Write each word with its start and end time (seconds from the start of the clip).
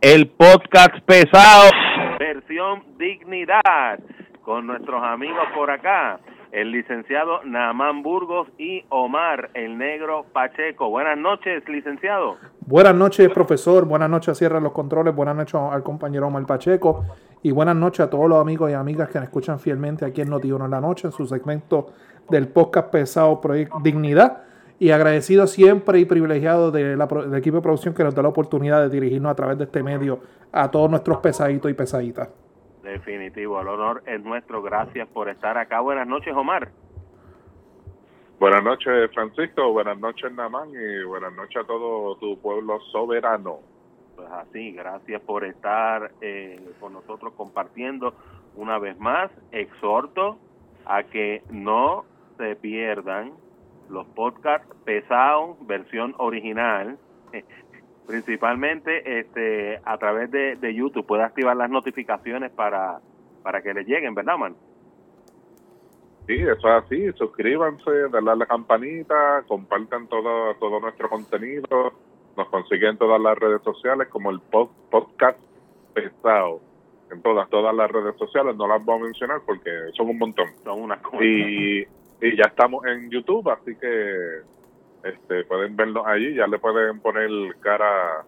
el 0.00 0.28
podcast 0.28 0.94
pesado, 1.04 1.70
versión 2.18 2.82
dignidad, 2.98 4.00
con 4.42 4.66
nuestros 4.66 5.02
amigos 5.02 5.44
por 5.54 5.70
acá, 5.70 6.18
el 6.52 6.72
licenciado 6.72 7.44
Namán 7.44 8.02
Burgos 8.02 8.48
y 8.56 8.82
Omar, 8.88 9.50
el 9.52 9.76
negro 9.76 10.24
Pacheco. 10.32 10.88
Buenas 10.88 11.18
noches, 11.18 11.62
licenciado. 11.68 12.36
Buenas 12.60 12.94
noches, 12.94 13.28
profesor. 13.28 13.84
Buenas 13.84 14.08
noches 14.08 14.30
a 14.30 14.34
Cierra 14.34 14.58
los 14.58 14.72
Controles. 14.72 15.14
Buenas 15.14 15.36
noches 15.36 15.54
al 15.54 15.82
compañero 15.82 16.28
Omar 16.28 16.46
Pacheco. 16.46 17.04
Y 17.42 17.50
buenas 17.52 17.76
noches 17.76 18.00
a 18.00 18.10
todos 18.10 18.28
los 18.28 18.40
amigos 18.40 18.70
y 18.70 18.74
amigas 18.74 19.10
que 19.10 19.18
nos 19.18 19.24
escuchan 19.24 19.60
fielmente 19.60 20.06
aquí 20.06 20.22
en 20.22 20.30
Noti 20.30 20.48
en 20.48 20.70
la 20.70 20.80
Noche, 20.80 21.08
en 21.08 21.12
su 21.12 21.26
segmento 21.26 21.92
del 22.30 22.48
podcast 22.48 22.90
pesado 22.90 23.38
Proyecto 23.40 23.78
Dignidad 23.82 24.49
y 24.80 24.92
agradecido 24.92 25.46
siempre 25.46 25.98
y 26.00 26.06
privilegiado 26.06 26.70
de 26.70 26.96
la, 26.96 27.06
del 27.06 27.34
equipo 27.34 27.56
de 27.56 27.62
producción 27.62 27.94
que 27.94 28.02
nos 28.02 28.14
da 28.14 28.22
la 28.22 28.30
oportunidad 28.30 28.80
de 28.80 28.88
dirigirnos 28.88 29.30
a 29.30 29.34
través 29.34 29.58
de 29.58 29.64
este 29.64 29.82
medio 29.82 30.20
a 30.50 30.70
todos 30.70 30.90
nuestros 30.90 31.18
pesaditos 31.18 31.70
y 31.70 31.74
pesaditas. 31.74 32.30
Definitivo, 32.82 33.60
el 33.60 33.68
honor 33.68 34.02
es 34.06 34.22
nuestro. 34.22 34.62
Gracias 34.62 35.06
por 35.08 35.28
estar 35.28 35.58
acá. 35.58 35.80
Buenas 35.80 36.08
noches, 36.08 36.34
Omar. 36.34 36.70
Buenas 38.40 38.64
noches, 38.64 39.10
Francisco. 39.12 39.70
Buenas 39.70 39.98
noches, 39.98 40.32
Namán. 40.32 40.70
Y 40.70 41.04
buenas 41.04 41.34
noches 41.34 41.62
a 41.62 41.66
todo 41.66 42.16
tu 42.16 42.38
pueblo 42.40 42.80
soberano. 42.90 43.58
Pues 44.16 44.28
así, 44.32 44.72
gracias 44.72 45.20
por 45.20 45.44
estar 45.44 46.10
eh, 46.22 46.58
con 46.80 46.94
nosotros 46.94 47.34
compartiendo 47.36 48.14
una 48.56 48.78
vez 48.78 48.98
más. 48.98 49.30
Exhorto 49.52 50.38
a 50.86 51.02
que 51.02 51.42
no 51.50 52.06
se 52.38 52.56
pierdan 52.56 53.32
los 53.90 54.06
podcasts 54.08 54.68
pesados, 54.84 55.56
versión 55.66 56.14
original, 56.18 56.98
principalmente 58.06 59.20
este 59.20 59.80
a 59.84 59.98
través 59.98 60.30
de, 60.30 60.56
de, 60.56 60.74
YouTube. 60.74 61.06
Puede 61.06 61.24
activar 61.24 61.56
las 61.56 61.70
notificaciones 61.70 62.50
para, 62.52 63.00
para 63.42 63.62
que 63.62 63.74
le 63.74 63.84
lleguen, 63.84 64.14
¿verdad, 64.14 64.36
man? 64.38 64.56
Sí, 66.26 66.34
eso 66.34 66.52
es 66.52 66.84
así. 66.84 67.12
Suscríbanse, 67.12 67.90
denle 68.12 68.30
a 68.30 68.36
la 68.36 68.46
campanita, 68.46 69.42
compartan 69.48 70.06
todo, 70.06 70.54
todo 70.54 70.80
nuestro 70.80 71.08
contenido. 71.08 71.92
Nos 72.36 72.48
consiguen 72.48 72.96
todas 72.98 73.20
las 73.20 73.36
redes 73.36 73.62
sociales 73.62 74.08
como 74.08 74.30
el 74.30 74.40
podcast 74.40 75.38
pesado. 75.92 76.60
En 77.10 77.20
todas, 77.22 77.50
todas 77.50 77.74
las 77.74 77.90
redes 77.90 78.16
sociales, 78.16 78.54
no 78.54 78.68
las 78.68 78.84
voy 78.84 79.00
a 79.00 79.02
mencionar 79.02 79.40
porque 79.44 79.70
son 79.96 80.10
un 80.10 80.18
montón. 80.18 80.46
Son 80.62 80.80
unas 80.80 81.00
Y 81.20 81.84
y 82.20 82.36
ya 82.36 82.44
estamos 82.44 82.84
en 82.86 83.10
YouTube, 83.10 83.48
así 83.50 83.74
que 83.76 84.40
este, 85.02 85.44
pueden 85.44 85.76
vernos 85.76 86.06
allí, 86.06 86.34
ya 86.34 86.46
le 86.46 86.58
pueden 86.58 87.00
poner 87.00 87.30
cara 87.60 88.24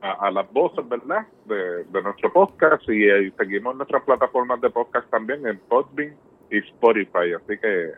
a, 0.00 0.30
las 0.30 0.50
voces, 0.52 0.86
¿verdad? 0.88 1.26
De, 1.46 2.02
nuestro 2.02 2.32
podcast 2.32 2.82
y, 2.88 3.08
eh, 3.08 3.32
seguimos 3.38 3.76
nuestras 3.76 4.02
plataformas 4.04 4.60
de 4.60 4.70
podcast 4.70 5.08
también 5.10 5.46
en 5.46 5.58
Podbean 5.60 6.14
y 6.50 6.58
Spotify, 6.58 7.32
así 7.36 7.58
que 7.58 7.92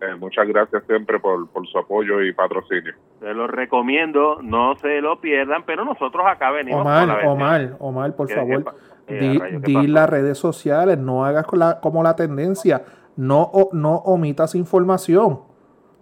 eh, 0.00 0.14
muchas 0.18 0.46
gracias 0.48 0.82
siempre 0.86 1.18
por, 1.18 1.48
por 1.50 1.66
su 1.68 1.78
apoyo 1.78 2.20
y 2.22 2.32
patrocinio. 2.32 2.94
Se 3.20 3.32
los 3.32 3.48
recomiendo, 3.48 4.40
no 4.42 4.76
se 4.76 5.00
lo 5.00 5.20
pierdan, 5.20 5.64
pero 5.64 5.84
nosotros 5.84 6.24
acá 6.26 6.50
venimos. 6.50 6.82
Omar, 6.82 7.26
Omar, 7.26 7.76
Omar, 7.78 8.16
por 8.16 8.28
favor, 8.28 8.74
di, 9.08 9.40
di 9.60 9.86
las 9.86 10.10
redes 10.10 10.38
sociales, 10.38 10.98
no 10.98 11.24
hagas 11.24 11.46
la, 11.52 11.80
como 11.80 12.02
la 12.02 12.14
tendencia 12.16 12.84
no, 13.16 13.50
no 13.72 13.96
omitas 13.96 14.54
información. 14.54 15.40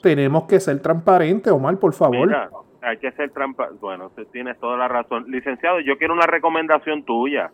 Tenemos 0.03 0.45
que 0.45 0.61
ser 0.61 0.81
transparentes, 0.81 1.53
Omar, 1.53 1.79
por 1.79 1.95
favor. 1.95 2.27
Mira, 2.27 2.51
hay 2.83 2.99
que 2.99 3.11
ser 3.13 3.31
transparente. 3.31 3.79
Bueno, 3.81 4.11
tienes 4.33 4.59
toda 4.59 4.77
la 4.77 4.89
razón. 4.89 5.25
Licenciado, 5.29 5.81
yo 5.81 5.97
quiero 5.97 6.15
una 6.15 6.27
recomendación 6.27 7.05
tuya. 7.05 7.51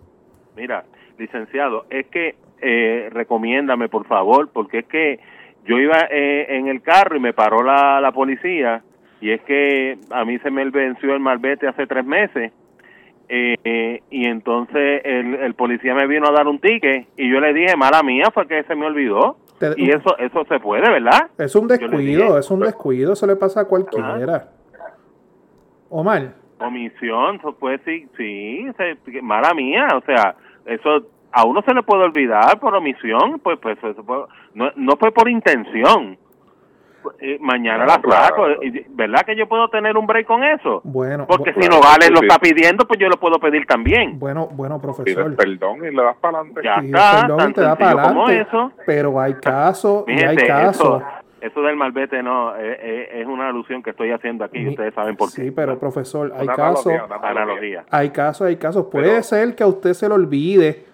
Mira, 0.57 0.85
licenciado, 1.19 1.87
es 1.91 2.07
que 2.09 2.35
eh, 2.61 3.09
recomiéndame, 3.13 3.89
por 3.89 4.07
favor, 4.07 4.51
porque 4.53 4.81
es 4.81 4.87
que 4.87 5.21
yo 5.65 5.79
iba 5.79 6.07
eh, 6.11 6.57
en 6.57 6.69
el 6.69 6.83
carro 6.83 7.17
y 7.17 7.21
me 7.21 7.33
paró 7.33 7.63
la, 7.63 8.01
la 8.01 8.13
policía 8.13 8.83
y 9.21 9.31
es 9.31 9.43
que 9.43 9.99
a 10.11 10.25
mí 10.25 10.39
se 10.39 10.51
me 10.51 10.69
venció 10.71 11.15
el 11.15 11.21
malvete 11.21 11.69
hace 11.69 11.87
tres 11.87 12.05
meses 12.05 12.53
eh, 13.29 14.03
y 14.11 14.25
entonces 14.25 15.03
el, 15.05 15.35
el, 15.37 15.55
policía 15.55 15.95
me 15.95 16.07
vino 16.07 16.27
a 16.27 16.33
dar 16.33 16.49
un 16.49 16.59
ticket 16.59 17.07
y 17.17 17.31
yo 17.31 17.39
le 17.39 17.53
dije, 17.53 17.77
mala 17.77 18.03
mía, 18.03 18.27
fue 18.33 18.49
que 18.49 18.63
se 18.65 18.75
me 18.75 18.87
olvidó 18.87 19.37
y 19.77 19.91
eso 19.91 20.17
eso 20.19 20.45
se 20.49 20.59
puede, 20.61 20.89
¿verdad? 20.89 21.31
Es 21.39 21.55
un 21.55 21.69
descuido, 21.69 22.39
es 22.39 22.51
un 22.51 22.61
descuido, 22.61 23.13
eso 23.13 23.27
le 23.27 23.37
pasa 23.37 23.61
a 23.61 23.65
cualquiera. 23.67 24.49
Omar. 25.89 26.35
Omisión, 26.59 27.41
pues 27.59 27.81
sí, 27.85 28.07
sí, 28.17 28.67
mala 29.23 29.55
mía, 29.55 29.89
o 29.95 30.01
sea, 30.03 30.37
eso 30.67 31.07
a 31.33 31.45
uno 31.47 31.63
se 31.63 31.75
le 31.75 31.83
puede 31.83 32.05
olvidar 32.05 32.59
por 32.61 32.75
omisión, 32.75 33.41
pues 33.43 33.59
pues 33.61 33.79
eso 33.83 34.29
no, 34.55 34.71
no 34.77 34.97
fue 34.97 35.13
por 35.13 35.29
intención. 35.29 36.19
Eh, 37.21 37.39
mañana 37.41 37.87
la 37.87 38.01
placo, 38.01 38.47
¿verdad 38.91 39.23
que 39.23 39.37
yo 39.37 39.49
puedo 39.49 39.69
tener 39.69 39.97
un 39.97 40.07
break 40.07 40.27
con 40.27 40.45
eso? 40.45 40.81
Bueno, 40.85 41.27
porque 41.27 41.53
si 41.55 41.69
no 41.69 41.81
vale 41.81 42.11
lo 42.11 42.21
está 42.23 42.39
pidiendo, 42.39 42.87
pues 42.87 42.99
yo 42.99 43.09
lo 43.09 43.19
puedo 43.19 43.39
pedir 43.39 43.67
también. 43.67 44.19
Bueno, 44.19 44.49
bueno, 44.53 44.81
profesor. 44.81 45.35
perdón 45.37 45.79
y 45.79 45.95
le 45.95 46.03
das 46.03 46.17
para 46.17 46.39
adelante. 46.39 46.61
Ya 46.65 46.77
está, 46.77 47.27
perdón, 47.27 47.53
te 47.55 47.61
da 47.61 47.77
para 47.77 48.03
adelante. 48.03 48.41
Eso. 48.41 48.73
Pero 48.87 49.21
hay 49.21 49.35
casos, 49.35 50.05
y 50.07 50.23
hay 50.23 50.37
casos. 50.37 51.03
Eso, 51.41 51.63
del 51.63 51.77
malvete 51.77 52.23
no, 52.23 52.55
eh, 52.55 52.79
eh, 52.81 53.21
es, 53.21 53.27
una 53.27 53.49
alusión 53.49 53.83
que 53.83 53.91
estoy 53.91 54.11
haciendo 54.11 54.45
aquí, 54.45 54.59
y 54.59 54.69
ustedes 54.69 54.93
saben 54.93 55.17
por 55.17 55.33
qué. 55.33 55.43
Sí, 55.43 55.51
pero 55.51 55.79
profesor, 55.79 56.33
hay 56.37 56.47
casos, 56.47 56.93
hay 57.91 58.11
casos, 58.11 58.47
hay 58.47 58.57
casos. 58.57 58.87
Puede 58.91 59.23
ser 59.23 59.55
que 59.55 59.63
a 59.63 59.67
usted 59.67 59.95
se 59.95 60.07
le 60.09 60.15
olvide 60.15 60.85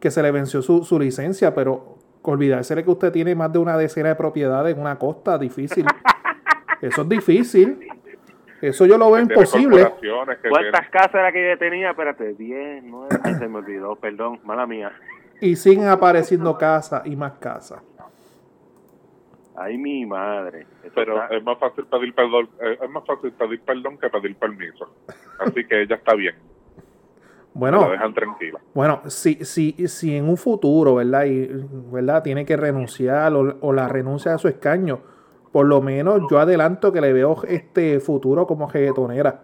que 0.00 0.10
se 0.10 0.22
le 0.22 0.30
venció 0.30 0.62
su, 0.62 0.82
su 0.84 0.98
licencia, 0.98 1.54
pero 1.54 1.98
olvidarse 2.22 2.74
de 2.74 2.84
que 2.84 2.90
usted 2.90 3.12
tiene 3.12 3.34
más 3.34 3.52
de 3.52 3.58
una 3.58 3.76
decena 3.76 4.10
de 4.10 4.14
propiedades 4.14 4.74
en 4.74 4.80
una 4.80 4.98
costa, 4.98 5.38
difícil. 5.38 5.86
Eso 6.80 7.02
es 7.02 7.08
difícil. 7.08 7.88
Eso 8.60 8.84
yo 8.84 8.98
lo 8.98 9.10
veo 9.10 9.22
imposible. 9.22 9.90
¿Cuántas 10.48 10.88
casas 10.90 11.14
era 11.14 11.32
que 11.32 11.50
yo 11.50 11.58
tenía? 11.58 11.90
Espérate, 11.90 12.34
10, 12.34 12.84
9, 12.84 13.08
se 13.38 13.48
me 13.48 13.58
olvidó, 13.58 13.96
perdón, 13.96 14.40
mala 14.44 14.66
mía. 14.66 14.92
Y 15.40 15.56
siguen 15.56 15.88
apareciendo 15.88 16.56
casas 16.58 17.06
y 17.06 17.16
más 17.16 17.32
casas. 17.38 17.82
Ay, 19.56 19.76
mi 19.78 20.06
madre. 20.06 20.66
Pero 20.94 21.30
es 21.30 21.42
más 21.42 21.58
fácil 21.58 21.84
pedir 21.86 22.14
perdón, 22.14 22.48
eh, 22.62 22.78
es 22.82 22.90
más 22.90 23.04
fácil 23.06 23.32
pedir 23.32 23.60
perdón 23.60 23.98
que 23.98 24.08
pedir 24.08 24.36
permiso. 24.36 24.88
Así 25.38 25.66
que 25.66 25.82
ella 25.82 25.96
está 25.96 26.14
bien. 26.14 26.34
Bueno, 27.54 27.90
dejan 27.90 28.14
tranquila. 28.14 28.60
Bueno, 28.74 29.02
si, 29.06 29.44
si, 29.44 29.72
si 29.88 30.16
en 30.16 30.28
un 30.28 30.36
futuro, 30.36 30.96
¿verdad? 30.96 31.24
Y, 31.24 31.48
¿verdad? 31.92 32.22
Tiene 32.22 32.44
que 32.44 32.56
renunciar 32.56 33.32
o, 33.34 33.72
la 33.72 33.88
renuncia 33.88 34.34
a 34.34 34.38
su 34.38 34.48
escaño, 34.48 35.00
por 35.52 35.66
lo 35.66 35.82
menos 35.82 36.22
yo 36.30 36.38
adelanto 36.38 36.92
que 36.92 37.00
le 37.00 37.12
veo 37.12 37.36
este 37.48 37.98
futuro 38.00 38.46
como 38.46 38.68
reggaetonera. 38.68 39.42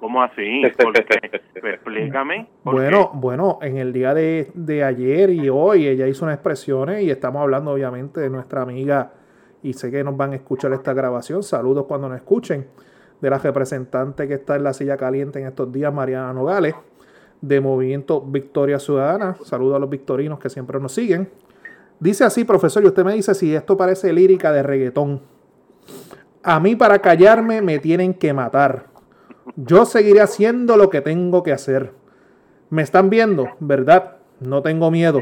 ¿Cómo 0.00 0.22
así? 0.22 0.62
Explícame. 1.54 2.48
bueno, 2.62 3.10
bueno, 3.14 3.58
en 3.62 3.78
el 3.78 3.92
día 3.92 4.14
de, 4.14 4.50
de, 4.54 4.84
ayer 4.84 5.30
y 5.30 5.48
hoy 5.48 5.88
ella 5.88 6.06
hizo 6.06 6.24
unas 6.24 6.36
expresiones 6.36 7.02
y 7.02 7.10
estamos 7.10 7.42
hablando 7.42 7.72
obviamente 7.72 8.20
de 8.20 8.30
nuestra 8.30 8.62
amiga 8.62 9.12
y 9.62 9.72
sé 9.72 9.90
que 9.90 10.04
nos 10.04 10.16
van 10.16 10.32
a 10.32 10.36
escuchar 10.36 10.72
esta 10.72 10.92
grabación. 10.92 11.42
Saludos 11.42 11.86
cuando 11.86 12.08
nos 12.08 12.18
escuchen 12.18 12.68
de 13.20 13.30
la 13.30 13.38
representante 13.38 14.28
que 14.28 14.34
está 14.34 14.56
en 14.56 14.64
la 14.64 14.72
silla 14.72 14.96
caliente 14.96 15.40
en 15.40 15.46
estos 15.46 15.72
días, 15.72 15.92
Mariana 15.92 16.32
Nogales, 16.32 16.74
de 17.40 17.60
Movimiento 17.60 18.20
Victoria 18.20 18.78
Ciudadana. 18.78 19.36
Saludo 19.44 19.76
a 19.76 19.78
los 19.78 19.90
victorinos 19.90 20.38
que 20.38 20.50
siempre 20.50 20.78
nos 20.80 20.92
siguen. 20.92 21.28
Dice 22.00 22.24
así, 22.24 22.44
profesor, 22.44 22.84
y 22.84 22.86
usted 22.86 23.04
me 23.04 23.14
dice 23.14 23.34
si 23.34 23.54
esto 23.54 23.76
parece 23.76 24.12
lírica 24.12 24.52
de 24.52 24.62
reggaetón. 24.62 25.22
A 26.42 26.60
mí 26.60 26.76
para 26.76 27.00
callarme 27.00 27.60
me 27.60 27.78
tienen 27.78 28.14
que 28.14 28.32
matar. 28.32 28.86
Yo 29.56 29.84
seguiré 29.84 30.20
haciendo 30.20 30.76
lo 30.76 30.90
que 30.90 31.00
tengo 31.00 31.42
que 31.42 31.52
hacer. 31.52 31.92
Me 32.70 32.82
están 32.82 33.10
viendo, 33.10 33.48
¿verdad? 33.58 34.16
No 34.40 34.62
tengo 34.62 34.90
miedo. 34.90 35.20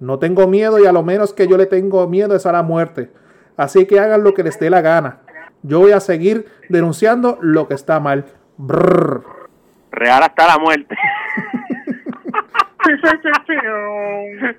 No 0.00 0.18
tengo 0.18 0.46
miedo 0.46 0.78
y 0.78 0.86
a 0.86 0.92
lo 0.92 1.02
menos 1.02 1.34
que 1.34 1.48
yo 1.48 1.56
le 1.56 1.66
tengo 1.66 2.06
miedo 2.08 2.34
es 2.34 2.46
a 2.46 2.52
la 2.52 2.62
muerte. 2.62 3.10
Así 3.56 3.86
que 3.86 3.98
hagan 3.98 4.22
lo 4.22 4.32
que 4.32 4.44
les 4.44 4.58
dé 4.58 4.70
la 4.70 4.80
gana. 4.80 5.20
Yo 5.62 5.80
voy 5.80 5.92
a 5.92 6.00
seguir 6.00 6.46
denunciando 6.68 7.38
lo 7.40 7.68
que 7.68 7.74
está 7.74 8.00
mal. 8.00 8.26
Real 9.90 10.22
hasta 10.22 10.46
la 10.46 10.58
muerte. 10.58 10.96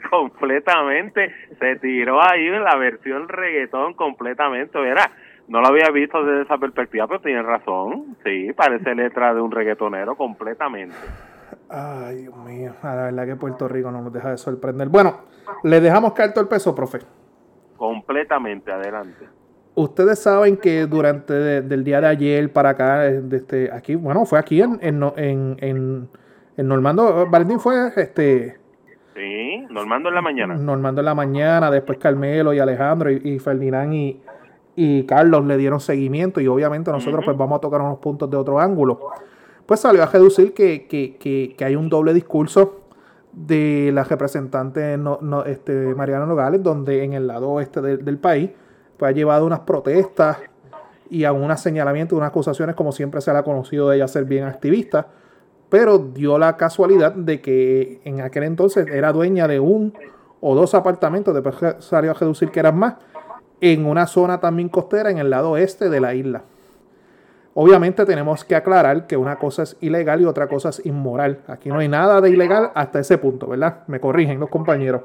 completamente. 0.09 1.33
Se 1.59 1.75
tiró 1.77 2.21
ahí 2.21 2.47
en 2.47 2.63
la 2.63 2.75
versión 2.75 3.27
reggaetón 3.27 3.93
completamente. 3.93 4.79
Verá, 4.79 5.11
no 5.47 5.61
lo 5.61 5.67
había 5.67 5.89
visto 5.91 6.23
desde 6.23 6.43
esa 6.43 6.57
perspectiva, 6.57 7.07
pero 7.07 7.21
tiene 7.21 7.41
razón. 7.41 8.17
Sí, 8.23 8.51
parece 8.53 8.95
letra 8.95 9.33
de 9.33 9.41
un 9.41 9.51
reggaetonero 9.51 10.15
completamente. 10.15 10.95
Ay, 11.69 12.23
Dios 12.23 12.37
mío. 12.37 12.73
La 12.83 12.95
verdad 12.95 13.25
que 13.25 13.35
Puerto 13.35 13.67
Rico 13.67 13.91
no 13.91 14.01
nos 14.01 14.13
deja 14.13 14.31
de 14.31 14.37
sorprender. 14.37 14.89
Bueno, 14.89 15.21
le 15.63 15.79
dejamos 15.79 16.13
caer 16.13 16.33
todo 16.33 16.43
el 16.43 16.49
peso, 16.49 16.75
profe. 16.75 16.99
Completamente, 17.77 18.71
adelante. 18.71 19.38
Ustedes 19.81 20.19
saben 20.19 20.57
que 20.57 20.85
durante 20.85 21.57
el 21.57 21.83
día 21.83 22.01
de 22.01 22.07
ayer 22.07 22.51
para 22.51 22.69
acá, 22.69 23.07
este, 23.07 23.71
aquí, 23.71 23.95
bueno, 23.95 24.25
fue 24.25 24.39
aquí 24.39 24.61
en, 24.61 24.79
en, 24.81 25.03
en, 25.15 26.09
en 26.57 26.67
Normando, 26.67 27.27
Valentín 27.29 27.59
fue 27.59 27.91
este 27.95 28.57
Sí, 29.15 29.65
Normando 29.69 30.09
en 30.09 30.15
la 30.15 30.21
mañana. 30.21 30.55
Normando 30.55 31.01
en 31.01 31.05
la 31.05 31.15
mañana, 31.15 31.69
después 31.69 31.97
Carmelo 31.97 32.53
y 32.53 32.59
Alejandro 32.59 33.11
y, 33.11 33.37
Ferdinand 33.39 33.93
y, 33.93 34.21
y, 34.75 35.03
Carlos 35.03 35.45
le 35.45 35.57
dieron 35.57 35.81
seguimiento 35.81 36.39
y 36.39 36.47
obviamente 36.47 36.89
nosotros 36.89 37.25
pues 37.25 37.35
vamos 37.35 37.57
a 37.57 37.61
tocar 37.61 37.81
unos 37.81 37.99
puntos 37.99 38.29
de 38.29 38.37
otro 38.37 38.59
ángulo. 38.59 39.11
Pues 39.65 39.81
salió 39.81 40.03
a 40.03 40.05
reducir 40.05 40.53
que, 40.53 40.87
que, 40.87 41.17
que, 41.17 41.53
que 41.57 41.65
hay 41.65 41.75
un 41.75 41.89
doble 41.89 42.13
discurso 42.13 42.81
de 43.33 43.91
la 43.93 44.05
representante 44.05 44.97
no, 44.97 45.43
este, 45.45 45.93
Mariana 45.95 46.25
Nogales, 46.25 46.63
donde 46.63 47.03
en 47.03 47.13
el 47.13 47.27
lado 47.27 47.49
oeste 47.49 47.81
del 47.81 48.17
país 48.17 48.51
pues 48.99 49.09
ha 49.09 49.15
llevado 49.15 49.47
unas 49.47 49.61
protestas 49.61 50.37
y 51.09 51.23
a 51.23 51.33
un 51.33 51.57
señalamiento, 51.57 52.15
unas 52.15 52.29
acusaciones, 52.29 52.75
como 52.75 52.91
siempre 52.91 53.21
se 53.21 53.33
le 53.33 53.39
ha 53.39 53.43
conocido 53.43 53.89
de 53.89 53.95
ella 53.95 54.07
ser 54.07 54.25
bien 54.25 54.43
activista 54.43 55.07
pero 55.69 55.99
dio 55.99 56.37
la 56.37 56.57
casualidad 56.57 57.13
de 57.13 57.41
que 57.41 58.01
en 58.03 58.21
aquel 58.21 58.43
entonces 58.43 58.87
era 58.87 59.13
dueña 59.13 59.47
de 59.47 59.59
un 59.59 59.93
o 60.41 60.55
dos 60.55 60.73
apartamentos, 60.73 61.33
después 61.33 61.75
salió 61.79 62.11
a 62.11 62.13
reducir 62.15 62.49
que 62.49 62.59
eran 62.59 62.77
más, 62.77 62.95
en 63.61 63.85
una 63.85 64.07
zona 64.07 64.39
también 64.39 64.69
costera 64.69 65.11
en 65.11 65.19
el 65.19 65.29
lado 65.29 65.57
este 65.57 65.89
de 65.89 65.99
la 65.99 66.15
isla. 66.15 66.43
Obviamente 67.53 68.05
tenemos 68.05 68.45
que 68.45 68.55
aclarar 68.55 69.05
que 69.05 69.17
una 69.17 69.37
cosa 69.37 69.63
es 69.63 69.75
ilegal 69.81 70.21
y 70.21 70.25
otra 70.25 70.47
cosa 70.47 70.69
es 70.69 70.85
inmoral. 70.85 71.41
Aquí 71.47 71.69
no 71.69 71.79
hay 71.79 71.89
nada 71.89 72.21
de 72.21 72.29
ilegal 72.29 72.71
hasta 72.73 72.99
ese 72.99 73.17
punto, 73.17 73.47
¿verdad? 73.47 73.83
Me 73.87 73.99
corrigen 73.99 74.39
los 74.39 74.49
compañeros. 74.49 75.01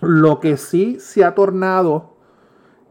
Lo 0.00 0.38
que 0.38 0.56
sí 0.56 1.00
se 1.00 1.24
ha 1.24 1.34
tornado 1.34 2.10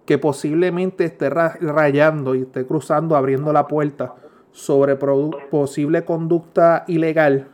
que 0.08 0.18
posiblemente 0.18 1.04
esté 1.04 1.30
rayando 1.30 2.34
y 2.34 2.44
esté 2.44 2.66
cruzando, 2.66 3.16
abriendo 3.16 3.52
la 3.52 3.68
puerta 3.68 4.16
sobre 4.52 4.96
posible 4.96 6.06
conducta 6.06 6.86
ilegal 6.88 7.50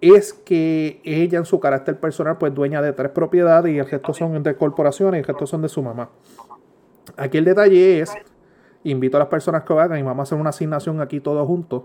es 0.00 0.32
que 0.32 1.02
ella 1.04 1.38
en 1.38 1.44
su 1.44 1.60
carácter 1.60 2.00
personal 2.00 2.38
pues 2.38 2.54
dueña 2.54 2.80
de 2.80 2.94
tres 2.94 3.10
propiedades 3.10 3.74
y 3.74 3.78
el 3.78 3.88
resto 3.88 4.14
son 4.14 4.42
de 4.42 4.56
corporaciones 4.56 5.18
y 5.18 5.20
el 5.20 5.26
resto 5.26 5.46
son 5.46 5.60
de 5.60 5.68
su 5.68 5.82
mamá. 5.82 6.08
Aquí 7.18 7.36
el 7.36 7.44
detalle 7.44 8.00
es, 8.00 8.10
invito 8.82 9.18
a 9.18 9.20
las 9.20 9.28
personas 9.28 9.62
que 9.64 9.74
hagan 9.74 9.98
y 9.98 10.02
vamos 10.02 10.20
a 10.20 10.22
hacer 10.22 10.38
una 10.38 10.50
asignación 10.50 11.02
aquí 11.02 11.20
todos 11.20 11.46
juntos, 11.46 11.82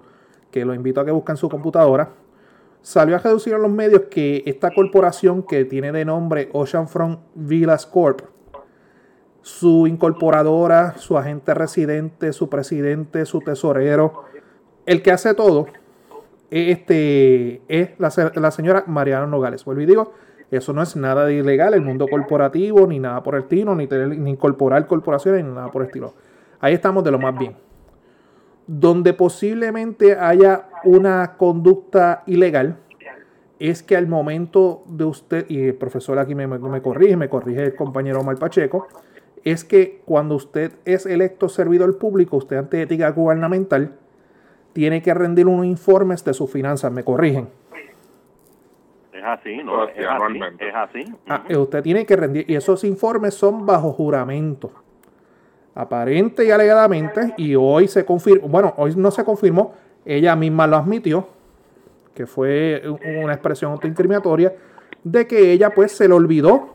que 0.51 0.63
lo 0.63 0.73
invito 0.73 1.01
a 1.01 1.05
que 1.05 1.11
busquen 1.11 1.35
su 1.35 1.49
computadora. 1.49 2.11
Salió 2.81 3.17
a 3.17 3.19
reducir 3.19 3.53
en 3.53 3.63
los 3.63 3.71
medios 3.71 4.03
que 4.09 4.43
esta 4.45 4.71
corporación 4.73 5.43
que 5.43 5.65
tiene 5.65 5.91
de 5.91 6.05
nombre 6.05 6.49
Oceanfront 6.53 7.19
Villas 7.33 7.85
Corp 7.85 8.34
su 9.45 9.85
incorporadora, 9.85 10.97
su 10.97 11.19
agente 11.19 11.53
residente, 11.53 12.33
su 12.33 12.49
presidente, 12.49 13.27
su 13.27 13.41
tesorero, 13.41 14.23
el 14.87 15.03
que 15.03 15.11
hace 15.11 15.35
todo, 15.35 15.67
este, 16.49 17.61
es 17.67 17.91
la, 17.99 18.49
señora 18.49 18.85
Mariana 18.87 19.27
Nogales. 19.27 19.63
Vuelvo 19.63 19.83
y 19.83 19.85
digo, 19.85 20.13
eso 20.49 20.73
no 20.73 20.81
es 20.81 20.95
nada 20.95 21.27
de 21.27 21.35
ilegal, 21.35 21.75
el 21.75 21.81
mundo 21.81 22.07
corporativo, 22.07 22.87
ni 22.87 22.97
nada 22.97 23.21
por 23.21 23.35
el 23.35 23.43
estilo, 23.43 23.75
ni, 23.75 23.85
ni 23.85 24.31
incorporar 24.31 24.87
corporaciones, 24.87 25.45
ni 25.45 25.51
nada 25.51 25.69
por 25.69 25.83
el 25.83 25.89
estilo. 25.89 26.15
Ahí 26.59 26.73
estamos 26.73 27.03
de 27.03 27.11
lo 27.11 27.19
más 27.19 27.37
bien. 27.37 27.55
Donde 28.65 29.13
posiblemente 29.13 30.17
haya 30.17 30.69
una 30.85 31.35
conducta 31.37 32.23
ilegal, 32.25 32.77
es 33.59 33.83
que 33.83 33.95
al 33.95 34.07
momento 34.07 34.81
de 34.87 35.03
usted, 35.03 35.45
y 35.49 35.67
el 35.67 35.75
profesor 35.75 36.17
aquí 36.17 36.33
me, 36.33 36.47
me 36.47 36.81
corrige, 36.81 37.15
me 37.15 37.29
corrige 37.29 37.61
el 37.61 37.75
compañero 37.75 38.21
Omar 38.21 38.39
Pacheco, 38.39 38.87
es 39.45 39.63
que 39.63 40.01
cuando 40.05 40.35
usted 40.35 40.73
es 40.85 41.05
electo 41.05 41.47
servidor 41.47 41.97
público, 41.99 42.37
usted 42.37 42.57
ante 42.57 42.81
ética 42.81 43.11
gubernamental, 43.11 43.95
tiene 44.73 45.03
que 45.03 45.13
rendir 45.13 45.47
unos 45.47 45.67
informes 45.67 46.25
de 46.25 46.33
sus 46.33 46.51
finanzas. 46.51 46.91
¿Me 46.91 47.03
corrigen? 47.03 47.47
Es 49.13 49.23
así, 49.23 49.63
¿no? 49.63 49.87
Es 49.87 50.05
así. 50.05 50.39
Es 50.59 50.75
así. 50.75 51.13
Ah, 51.29 51.43
eh, 51.47 51.55
usted 51.55 51.83
tiene 51.83 52.05
que 52.07 52.15
rendir, 52.15 52.49
y 52.49 52.55
esos 52.55 52.83
informes 52.83 53.35
son 53.35 53.67
bajo 53.67 53.93
juramento. 53.93 54.71
Aparente 55.75 56.43
y 56.43 56.49
alegadamente, 56.49 57.35
y 57.37 57.53
hoy 57.55 57.87
se 57.87 58.03
confirmó, 58.03 58.47
bueno, 58.47 58.73
hoy 58.77 58.95
no 58.95 59.11
se 59.11 59.23
confirmó, 59.23 59.73
ella 60.05 60.35
misma 60.35 60.65
lo 60.65 60.77
admitió, 60.77 61.27
que 62.15 62.25
fue 62.25 62.81
una 63.21 63.33
expresión 63.33 63.73
autoincriminatoria, 63.73 64.55
de 65.03 65.27
que 65.27 65.51
ella 65.51 65.69
pues 65.69 65.91
se 65.91 66.07
le 66.07 66.13
olvidó, 66.15 66.73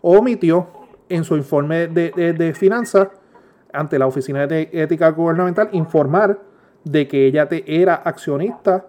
omitió 0.00 0.85
en 1.08 1.24
su 1.24 1.36
informe 1.36 1.88
de, 1.88 2.54
finanzas 2.54 3.08
ante 3.72 3.98
la 3.98 4.06
Oficina 4.06 4.46
de 4.46 4.68
Ética 4.72 5.10
Gubernamental 5.10 5.68
informar 5.72 6.38
de 6.84 7.08
que 7.08 7.26
ella 7.26 7.48
era 7.66 7.94
accionista, 7.94 8.86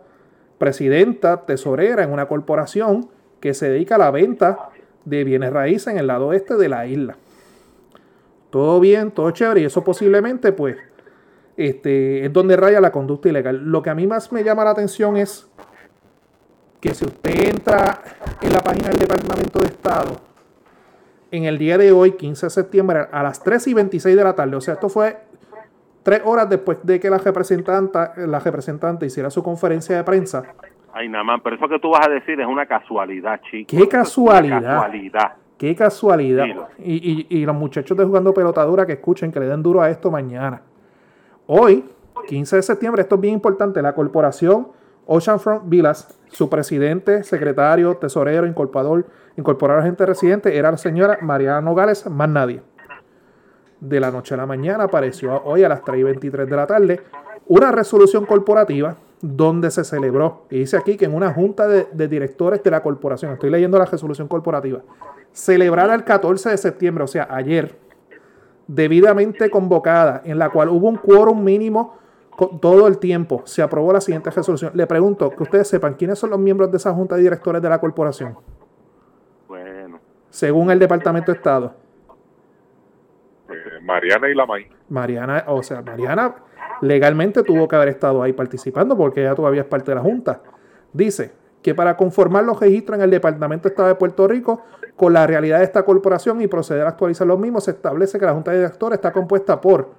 presidenta, 0.58 1.46
tesorera 1.46 2.04
en 2.04 2.12
una 2.12 2.28
corporación 2.28 3.10
que 3.40 3.54
se 3.54 3.70
dedica 3.70 3.96
a 3.96 4.00
la 4.00 4.12
venta 4.12 4.70
de 5.06 5.24
bienes 5.24 5.52
raíces 5.52 5.88
en 5.88 6.00
el 6.00 6.08
lado 6.08 6.34
este 6.34 6.56
de 6.56 6.70
la 6.70 6.86
isla. 6.86 7.18
Todo 8.50 8.80
bien, 8.80 9.12
todo 9.12 9.32
chévere, 9.32 9.62
y 9.62 9.66
eso 9.66 9.84
posiblemente, 9.84 10.52
pues, 10.52 10.78
este, 11.58 12.26
es 12.26 12.34
donde 12.34 12.56
raya 12.56 12.80
la 12.80 12.92
conducta 12.92 13.30
ilegal. 13.30 13.58
Lo 13.66 13.82
que 13.82 13.90
a 13.90 13.96
mí 13.96 14.08
más 14.08 14.32
me 14.32 14.44
llama 14.44 14.64
la 14.64 14.72
atención 14.72 15.18
es 15.18 15.48
que 16.80 16.94
si 16.94 17.06
usted 17.06 17.50
entra 17.50 18.02
en 18.42 18.54
la 18.54 18.62
página 18.62 18.90
del 18.90 19.00
Departamento 19.00 19.60
de 19.60 19.66
Estado 19.68 20.27
en 21.32 21.46
el 21.46 21.58
día 21.58 21.78
de 21.78 21.92
hoy, 21.92 22.14
15 22.14 22.46
de 22.46 22.50
septiembre, 22.50 23.08
a 23.12 23.24
las 23.24 23.44
3 23.44 23.68
y 23.68 23.74
26 23.74 24.16
de 24.16 24.24
la 24.24 24.36
tarde. 24.36 24.56
O 24.56 24.62
sea, 24.62 24.76
esto 24.76 24.90
fue 24.90 25.18
tres 26.04 26.22
horas 26.24 26.50
después 26.50 26.80
de 26.84 27.00
que 27.00 27.10
la 27.10 27.18
representante, 27.18 28.00
la 28.28 28.40
representante 28.40 29.06
hiciera 29.06 29.30
su 29.30 29.44
conferencia 29.44 29.98
de 29.98 30.04
prensa. 30.04 30.44
Ay, 30.94 31.10
nada 31.10 31.24
más, 31.24 31.42
pero 31.44 31.58
eso 31.58 31.68
que 31.68 31.80
tú 31.80 31.92
vas 31.92 32.08
a 32.08 32.10
decir 32.10 32.40
es 32.40 32.48
una 32.48 32.66
casualidad, 32.66 33.42
chico. 33.52 33.76
¿Qué 33.76 33.88
casualidad? 33.88 34.62
casualidad. 34.62 35.34
Qué 35.58 35.76
casualidad. 35.76 36.46
Y, 36.78 36.94
y, 36.94 37.28
y, 37.30 37.46
los 37.46 37.56
muchachos 37.56 37.98
de 37.98 38.06
jugando 38.06 38.34
pelotadura 38.34 38.86
que 38.86 38.94
escuchen, 38.94 39.32
que 39.32 39.40
le 39.40 39.48
den 39.48 39.64
duro 39.64 39.82
a 39.82 39.90
esto 39.90 40.10
mañana. 40.12 40.62
Hoy, 41.48 41.84
15 42.28 42.56
de 42.58 42.62
septiembre, 42.62 43.02
esto 43.02 43.16
es 43.16 43.22
bien 43.22 43.34
importante, 43.34 43.82
la 43.82 43.94
corporación 43.94 44.68
Oceanfront 45.08 45.70
Villas, 45.70 46.20
su 46.28 46.50
presidente, 46.50 47.24
secretario, 47.24 47.96
tesorero, 47.96 48.46
incorporador, 48.46 49.06
incorporar 49.38 49.80
agente 49.80 50.06
residente 50.06 50.58
era 50.58 50.70
la 50.70 50.78
señora 50.78 51.18
Mariana 51.22 51.62
Nogales, 51.62 52.06
más 52.08 52.30
nadie. 52.30 52.62
De 53.80 54.00
la 54.00 54.12
noche 54.12 54.34
a 54.34 54.38
la 54.38 54.46
mañana 54.46 54.84
apareció 54.86 55.42
hoy 55.44 55.64
a 55.64 55.70
las 55.70 55.84
3 55.84 56.00
y 56.00 56.04
23 56.04 56.50
de 56.50 56.56
la 56.56 56.68
tarde 56.68 57.02
una 57.48 57.72
resolución 57.72 58.26
corporativa 58.26 58.98
donde 59.22 59.72
se 59.72 59.84
celebró, 59.84 60.46
y 60.50 60.60
dice 60.60 60.78
aquí 60.78 60.96
que 60.96 61.06
en 61.06 61.16
una 61.16 61.34
junta 61.34 61.68
de, 61.68 62.08
directores 62.08 62.62
de 62.62 62.70
la 62.70 62.84
corporación, 62.84 63.34
estoy 63.34 63.50
leyendo 63.50 63.80
la 63.80 63.86
resolución 63.86 64.28
corporativa, 64.28 64.82
celebrar 65.32 65.90
el 65.90 66.04
14 66.04 66.52
de 66.52 66.58
septiembre, 66.58 67.04
o 67.04 67.08
sea, 67.08 67.28
ayer, 67.32 67.76
debidamente 68.68 69.50
convocada, 69.50 70.22
en 70.24 70.38
la 70.38 70.50
cual 70.50 70.70
hubo 70.70 70.88
un 70.88 70.98
quórum 70.98 71.44
mínimo 71.44 71.98
todo 72.38 72.88
el 72.88 73.00
tiempo, 73.00 73.42
se 73.46 73.62
aprobó 73.62 73.92
la 73.92 74.02
siguiente 74.02 74.30
resolución. 74.30 74.72
Le 74.76 74.86
pregunto, 74.86 75.32
que 75.32 75.44
ustedes 75.44 75.68
sepan, 75.68 75.96
¿quiénes 75.96 76.20
son 76.20 76.30
los 76.30 76.40
miembros 76.40 76.72
de 76.72 76.78
esa 76.78 76.94
junta 76.94 77.16
de 77.16 77.24
directores 77.24 77.62
de 77.62 77.70
la 77.70 77.80
corporación? 77.80 78.38
Bueno. 79.48 80.00
Según 80.30 80.70
el 80.70 80.78
Departamento 80.78 81.32
de 81.32 81.38
Estado. 81.38 81.74
Eh, 83.50 83.80
Mariana 83.82 84.30
y 84.30 84.36
la 84.36 84.46
May. 84.46 84.68
Mariana, 84.90 85.46
o 85.48 85.64
sea, 85.64 85.82
Mariana 85.82 86.36
legalmente 86.82 87.42
tuvo 87.42 87.68
que 87.68 87.76
haber 87.76 87.90
estado 87.90 88.22
ahí 88.22 88.34
participando 88.34 88.96
porque 88.96 89.22
ella 89.22 89.34
todavía 89.34 89.62
es 89.62 89.68
parte 89.68 89.92
de 89.92 89.96
la 89.96 90.02
Junta. 90.02 90.42
Dice 90.94 91.32
que 91.64 91.74
para 91.74 91.98
conformar 91.98 92.44
los 92.44 92.60
registros 92.60 92.98
en 92.98 93.04
el 93.04 93.10
Departamento 93.10 93.68
de 93.68 93.74
Estado 93.74 93.90
de 93.90 93.96
Puerto 93.96 94.28
Rico 94.28 94.62
con 94.96 95.12
la 95.12 95.26
realidad 95.26 95.58
de 95.58 95.64
esta 95.64 95.84
corporación 95.84 96.42
y 96.42 96.48
proceder 96.48 96.86
a 96.86 96.90
actualizar 96.90 97.26
los 97.26 97.40
mismos, 97.40 97.64
se 97.64 97.72
establece 97.72 98.20
que 98.20 98.26
la 98.26 98.34
Junta 98.34 98.52
de 98.52 98.58
Directores 98.58 98.98
está 98.98 99.12
compuesta 99.12 99.60
por 99.60 99.90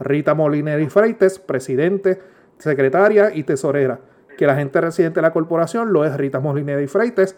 Rita 0.00 0.34
Molineri 0.34 0.88
Freites, 0.88 1.38
presidente, 1.38 2.20
secretaria 2.58 3.34
y 3.34 3.44
tesorera. 3.44 4.00
Que 4.36 4.46
la 4.46 4.56
gente 4.56 4.80
residente 4.80 5.16
de 5.16 5.22
la 5.22 5.32
corporación 5.32 5.92
lo 5.92 6.04
es 6.04 6.16
Rita 6.16 6.40
Molineri 6.40 6.86
Freites. 6.86 7.36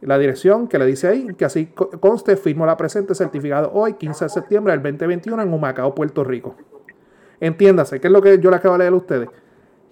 La 0.00 0.18
dirección 0.18 0.68
que 0.68 0.78
le 0.78 0.86
dice 0.86 1.08
ahí, 1.08 1.34
que 1.34 1.44
así 1.44 1.66
conste, 2.00 2.36
firmo 2.36 2.66
la 2.66 2.76
presente 2.76 3.14
certificado 3.14 3.72
hoy, 3.72 3.94
15 3.94 4.26
de 4.26 4.28
septiembre 4.28 4.72
del 4.72 4.82
2021 4.82 5.42
en 5.42 5.52
Humacao, 5.52 5.94
Puerto 5.94 6.24
Rico. 6.24 6.54
Entiéndase, 7.40 8.00
¿qué 8.00 8.08
es 8.08 8.12
lo 8.12 8.20
que 8.20 8.38
yo 8.38 8.50
le 8.50 8.56
acabo 8.56 8.74
de 8.74 8.80
leer 8.80 8.92
a 8.92 8.96
ustedes? 8.96 9.28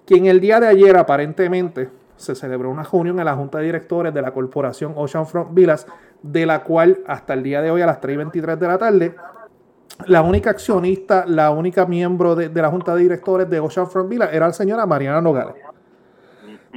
Que 0.05 0.15
en 0.15 0.27
el 0.27 0.39
día 0.39 0.59
de 0.59 0.67
ayer 0.67 0.95
aparentemente 0.97 1.89
se 2.15 2.35
celebró 2.35 2.69
una 2.69 2.83
reunión 2.83 3.19
en 3.19 3.25
la 3.25 3.35
Junta 3.35 3.57
de 3.57 3.65
Directores 3.65 4.13
de 4.13 4.21
la 4.21 4.31
corporación 4.31 4.93
Oceanfront 4.95 5.53
Villas, 5.53 5.87
de 6.21 6.45
la 6.45 6.63
cual 6.63 6.99
hasta 7.07 7.33
el 7.33 7.43
día 7.43 7.61
de 7.61 7.71
hoy 7.71 7.81
a 7.81 7.85
las 7.85 7.99
3 7.99 8.13
y 8.13 8.17
23 8.17 8.59
de 8.59 8.67
la 8.67 8.77
tarde 8.77 9.15
la 10.05 10.21
única 10.21 10.49
accionista, 10.49 11.25
la 11.27 11.51
única 11.51 11.85
miembro 11.85 12.35
de, 12.35 12.49
la 12.49 12.69
junta 12.69 12.95
de 12.95 13.03
directores 13.03 13.49
de 13.49 13.59
Oceanfront 13.59 14.09
Villa 14.09 14.29
era 14.31 14.47
la 14.47 14.53
señora 14.53 14.85
Mariana 14.85 15.21
Nogales. 15.21 15.55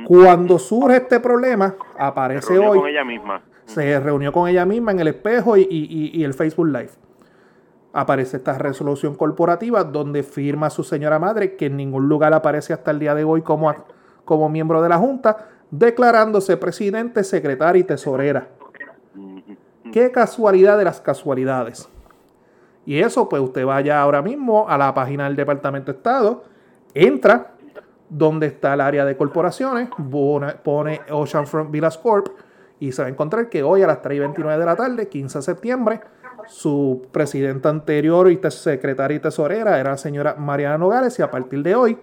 Cuando 0.06 0.58
surge 0.58 0.98
este 0.98 1.20
problema, 1.20 1.74
aparece 1.98 2.54
se 2.54 2.58
hoy. 2.58 2.78
Con 2.78 2.88
ella 2.88 3.04
misma. 3.04 3.42
Se 3.64 3.98
reunió 3.98 4.32
con 4.32 4.48
ella 4.48 4.64
misma 4.64 4.92
en 4.92 5.00
el 5.00 5.08
espejo 5.08 5.56
y, 5.56 6.22
el 6.22 6.34
Facebook 6.34 6.66
Live. 6.66 6.90
aparece 7.92 8.36
esta 8.36 8.56
resolución 8.58 9.16
corporativa 9.16 9.82
donde 9.82 10.22
firma 10.22 10.70
su 10.70 10.84
señora 10.84 11.18
madre, 11.18 11.56
que 11.56 11.66
en 11.66 11.76
ningún 11.76 12.08
lugar 12.08 12.34
aparece 12.34 12.72
hasta 12.72 12.90
el 12.90 12.98
día 12.98 13.14
de 13.14 13.24
hoy 13.24 13.42
como, 13.42 13.74
como 14.24 14.48
miembro 14.48 14.82
de 14.82 14.90
la 14.90 14.98
Junta, 14.98 15.48
declarándose 15.70 16.56
presidente, 16.58 17.24
secretaria 17.24 17.80
y 17.80 17.84
tesorera. 17.84 18.48
Qué 19.92 20.12
casualidad 20.12 20.76
de 20.76 20.84
las 20.84 21.00
casualidades. 21.00 21.88
Y 22.86 23.00
eso, 23.00 23.28
pues 23.28 23.42
usted 23.42 23.66
vaya 23.66 24.00
ahora 24.00 24.22
mismo 24.22 24.68
a 24.68 24.78
la 24.78 24.94
página 24.94 25.24
del 25.24 25.34
Departamento 25.36 25.92
de 25.92 25.98
Estado, 25.98 26.44
entra 26.94 27.54
donde 28.08 28.46
está 28.46 28.74
el 28.74 28.80
área 28.80 29.04
de 29.04 29.16
corporaciones, 29.16 29.88
pone 30.62 31.00
Oceanfront 31.10 31.72
Villas 31.72 31.98
Corp 31.98 32.28
y 32.78 32.92
se 32.92 33.02
va 33.02 33.08
a 33.08 33.10
encontrar 33.10 33.48
que 33.48 33.64
hoy 33.64 33.82
a 33.82 33.88
las 33.88 34.02
3 34.02 34.16
y 34.16 34.20
29 34.20 34.58
de 34.58 34.64
la 34.64 34.76
tarde, 34.76 35.08
15 35.08 35.38
de 35.38 35.42
septiembre, 35.42 36.00
su 36.46 37.08
presidenta 37.10 37.68
anterior 37.68 38.30
y 38.30 38.38
secretaria 38.50 39.16
y 39.16 39.20
tesorera 39.20 39.80
era 39.80 39.90
la 39.90 39.96
señora 39.96 40.36
Mariana 40.36 40.78
Nogales 40.78 41.18
y 41.18 41.22
a 41.22 41.30
partir 41.30 41.64
de 41.64 41.74
hoy, 41.74 41.98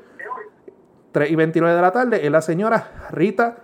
3 1.14 1.32
y 1.32 1.36
29 1.36 1.76
de 1.76 1.82
la 1.82 1.92
tarde, 1.92 2.26
es 2.26 2.32
la 2.32 2.42
señora 2.42 3.08
Rita 3.12 3.60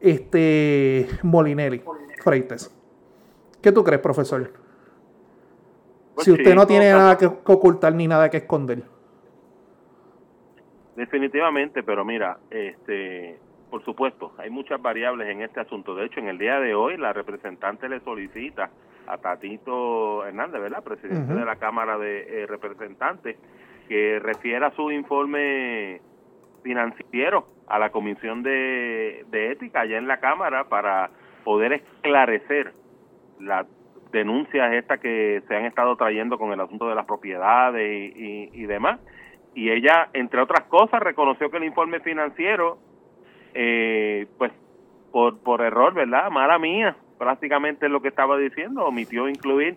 este, 0.00 1.08
Molinelli 1.22 1.84
Freites. 2.24 2.72
¿Qué 3.60 3.70
tú 3.70 3.84
crees, 3.84 4.00
profesor? 4.00 4.65
Pues 6.16 6.24
si 6.24 6.32
usted 6.32 6.54
no 6.54 6.66
tiene 6.66 6.90
nada 6.90 7.18
que 7.18 7.26
ocultar 7.26 7.94
ni 7.94 8.08
nada 8.08 8.30
que 8.30 8.38
esconder. 8.38 8.82
Definitivamente, 10.96 11.82
pero 11.82 12.06
mira, 12.06 12.38
este, 12.50 13.38
por 13.70 13.84
supuesto, 13.84 14.32
hay 14.38 14.48
muchas 14.48 14.80
variables 14.80 15.28
en 15.28 15.42
este 15.42 15.60
asunto. 15.60 15.94
De 15.94 16.06
hecho, 16.06 16.20
en 16.20 16.28
el 16.28 16.38
día 16.38 16.58
de 16.58 16.74
hoy, 16.74 16.96
la 16.96 17.12
representante 17.12 17.86
le 17.90 18.00
solicita 18.00 18.70
a 19.06 19.18
Tatito 19.18 20.24
Hernández, 20.24 20.62
¿verdad? 20.62 20.82
Presidente 20.82 21.34
de 21.34 21.44
la 21.44 21.56
Cámara 21.56 21.98
de 21.98 22.42
eh, 22.42 22.46
Representantes, 22.46 23.36
que 23.86 24.18
refiera 24.18 24.74
su 24.74 24.90
informe 24.90 26.00
financiero 26.62 27.46
a 27.68 27.78
la 27.78 27.90
Comisión 27.90 28.42
de, 28.42 29.26
Ética 29.30 29.80
allá 29.80 29.98
en 29.98 30.08
la 30.08 30.18
Cámara 30.18 30.64
para 30.70 31.10
poder 31.44 31.74
esclarecer 31.74 32.72
las 33.38 33.66
denuncias 34.16 34.72
estas 34.72 34.98
que 34.98 35.42
se 35.46 35.54
han 35.54 35.66
estado 35.66 35.96
trayendo 35.96 36.38
con 36.38 36.52
el 36.52 36.60
asunto 36.60 36.88
de 36.88 36.94
las 36.94 37.04
propiedades 37.04 38.12
y, 38.16 38.66
demás. 38.66 38.98
Y 39.54 39.70
ella, 39.70 40.08
entre 40.12 40.40
otras 40.40 40.66
cosas, 40.68 41.00
reconoció 41.00 41.50
que 41.50 41.58
el 41.58 41.64
informe 41.64 42.00
financiero, 42.00 42.78
eh, 43.54 44.26
pues 44.38 44.52
por, 45.12 45.38
por 45.38 45.60
error, 45.60 45.94
¿verdad? 45.94 46.30
Mala 46.30 46.58
mía, 46.58 46.96
prácticamente 47.18 47.88
lo 47.88 48.00
que 48.00 48.08
estaba 48.08 48.36
diciendo, 48.38 48.84
omitió 48.86 49.28
incluir 49.28 49.76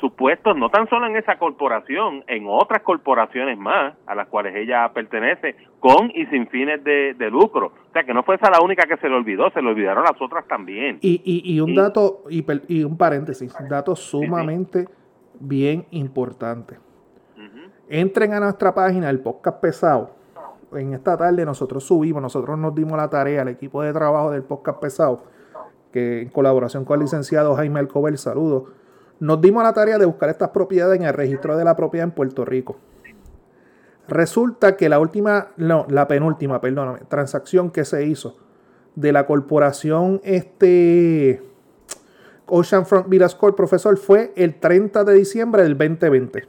supuestos 0.00 0.56
no 0.56 0.68
tan 0.70 0.88
solo 0.88 1.06
en 1.06 1.16
esa 1.16 1.38
corporación, 1.38 2.24
en 2.26 2.46
otras 2.48 2.82
corporaciones 2.82 3.58
más 3.58 3.94
a 4.06 4.14
las 4.14 4.28
cuales 4.28 4.54
ella 4.54 4.90
pertenece, 4.92 5.56
con 5.80 6.10
y 6.14 6.26
sin 6.26 6.48
fines 6.48 6.82
de, 6.84 7.14
lucro. 7.30 7.66
O 7.88 7.92
sea, 7.92 8.04
que 8.04 8.14
no 8.14 8.22
fue 8.22 8.36
esa 8.36 8.50
la 8.50 8.60
única 8.60 8.86
que 8.86 8.96
se 8.98 9.08
le 9.08 9.14
olvidó, 9.14 9.50
se 9.50 9.62
le 9.62 9.68
olvidaron 9.68 10.04
las 10.04 10.20
otras 10.20 10.46
también. 10.46 10.98
Y, 11.00 11.20
y, 11.24 11.60
un 11.60 11.74
dato, 11.74 12.24
y, 12.28 12.44
y, 12.68 12.84
un 12.84 12.96
paréntesis, 12.96 13.54
un 13.58 13.68
dato 13.68 13.96
sumamente 13.96 14.86
bien 15.40 15.86
importante. 15.90 16.78
Entren 17.88 18.32
a 18.32 18.40
nuestra 18.40 18.74
página, 18.74 19.08
el 19.10 19.20
podcast 19.20 19.60
pesado. 19.60 20.16
En 20.72 20.92
esta 20.92 21.16
tarde 21.16 21.44
nosotros 21.44 21.84
subimos, 21.84 22.20
nosotros 22.20 22.58
nos 22.58 22.74
dimos 22.74 22.96
la 22.96 23.08
tarea, 23.08 23.42
el 23.42 23.48
equipo 23.48 23.80
de 23.82 23.92
trabajo 23.92 24.32
del 24.32 24.42
podcast 24.42 24.80
pesado, 24.80 25.22
que 25.92 26.22
en 26.22 26.28
colaboración 26.28 26.84
con 26.84 26.94
el 26.94 27.02
licenciado 27.02 27.54
Jaime 27.54 27.78
Alcover, 27.78 28.18
saludos 28.18 28.64
nos 29.18 29.40
dimos 29.40 29.62
la 29.62 29.72
tarea 29.72 29.98
de 29.98 30.06
buscar 30.06 30.28
estas 30.28 30.50
propiedades 30.50 30.98
en 30.98 31.06
el 31.06 31.14
registro 31.14 31.56
de 31.56 31.64
la 31.64 31.76
propiedad 31.76 32.04
en 32.04 32.12
Puerto 32.12 32.44
Rico. 32.44 32.76
Resulta 34.08 34.76
que 34.76 34.88
la 34.88 35.00
última, 35.00 35.48
no, 35.56 35.86
la 35.88 36.06
penúltima, 36.06 36.60
perdóname, 36.60 37.00
transacción 37.08 37.70
que 37.70 37.84
se 37.84 38.04
hizo 38.04 38.36
de 38.94 39.12
la 39.12 39.26
corporación 39.26 40.20
este 40.22 41.42
Oceanfront 42.46 43.08
Villas 43.08 43.34
Corp, 43.34 43.56
profesor, 43.56 43.96
fue 43.96 44.32
el 44.36 44.60
30 44.60 45.04
de 45.04 45.14
diciembre 45.14 45.62
del 45.62 45.76
2020. 45.76 46.46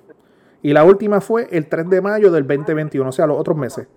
Y 0.61 0.73
la 0.73 0.83
última 0.83 1.21
fue 1.21 1.47
el 1.51 1.67
3 1.67 1.89
de 1.89 2.01
mayo 2.01 2.31
del 2.31 2.45
2021, 2.45 3.09
o 3.09 3.11
sea, 3.11 3.27
los 3.27 3.39
otros 3.39 3.57
meses. 3.57 3.87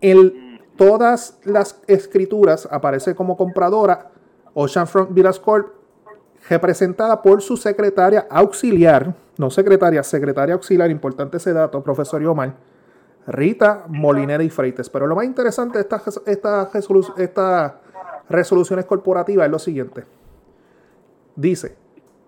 En 0.00 0.60
todas 0.76 1.38
las 1.44 1.80
escrituras 1.86 2.68
aparece 2.70 3.14
como 3.14 3.36
compradora 3.36 4.10
Oceanfront 4.54 5.12
Villas 5.12 5.38
Corp 5.38 5.77
representada 6.48 7.20
por 7.22 7.42
su 7.42 7.56
secretaria 7.56 8.26
auxiliar, 8.30 9.14
no 9.36 9.50
secretaria, 9.50 10.02
secretaria 10.02 10.54
auxiliar, 10.54 10.90
importante 10.90 11.36
ese 11.36 11.52
dato, 11.52 11.82
profesor 11.82 12.22
Yomar, 12.22 12.54
Rita 13.26 13.84
Molinera 13.88 14.42
y 14.42 14.50
Freites. 14.50 14.88
Pero 14.88 15.06
lo 15.06 15.14
más 15.14 15.26
interesante 15.26 15.78
de 15.78 15.82
estas 15.82 16.20
esta, 16.26 16.70
esta 17.18 17.80
resoluciones 18.28 18.84
corporativas 18.84 19.46
es 19.46 19.50
lo 19.50 19.58
siguiente. 19.58 20.04
Dice 21.36 21.76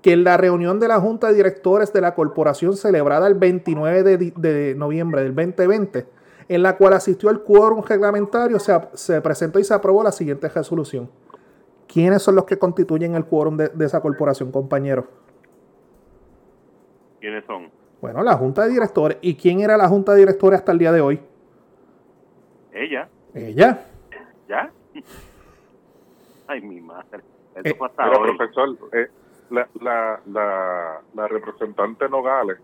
que 0.02 0.12
en 0.12 0.24
la 0.24 0.36
reunión 0.36 0.80
de 0.80 0.88
la 0.88 1.00
Junta 1.00 1.28
de 1.28 1.34
Directores 1.34 1.92
de 1.92 2.00
la 2.00 2.14
Corporación 2.14 2.76
celebrada 2.76 3.26
el 3.26 3.34
29 3.34 4.02
de, 4.02 4.74
noviembre 4.76 5.22
del 5.22 5.34
2020, 5.34 6.06
en 6.48 6.62
la 6.62 6.76
cual 6.76 6.94
asistió 6.94 7.30
el 7.30 7.40
quórum 7.40 7.82
reglamentario, 7.82 8.58
se, 8.58 8.78
se 8.94 9.20
presentó 9.20 9.58
y 9.58 9.64
se 9.64 9.74
aprobó 9.74 10.02
la 10.02 10.12
siguiente 10.12 10.48
resolución 10.48 11.10
¿Quiénes 11.92 12.22
son 12.22 12.36
los 12.36 12.44
que 12.44 12.56
constituyen 12.56 13.16
el 13.16 13.24
quórum 13.24 13.56
de, 13.56 13.84
esa 13.84 14.00
corporación, 14.00 14.52
compañero? 14.52 15.08
¿Quiénes 17.18 17.44
son? 17.46 17.68
Bueno, 18.00 18.22
la 18.22 18.34
junta 18.36 18.62
de 18.62 18.70
directores. 18.70 19.18
¿Y 19.22 19.34
quién 19.34 19.60
era 19.60 19.76
la 19.76 19.88
junta 19.88 20.12
de 20.12 20.20
directores 20.20 20.60
hasta 20.60 20.70
el 20.70 20.78
día 20.78 20.92
de 20.92 21.00
hoy? 21.00 21.20
Ella. 22.72 23.08
¿Ella? 23.34 23.86
¿Ya? 24.48 24.70
Ay, 26.46 26.60
mi 26.60 26.80
madre. 26.80 27.24
Eh, 27.56 27.74
profesor, 27.74 28.78
eh, 28.92 29.08
la, 29.50 29.68
la, 29.80 30.20
la, 30.26 31.00
la, 31.12 31.28
representante 31.28 32.08
Nogales 32.08 32.58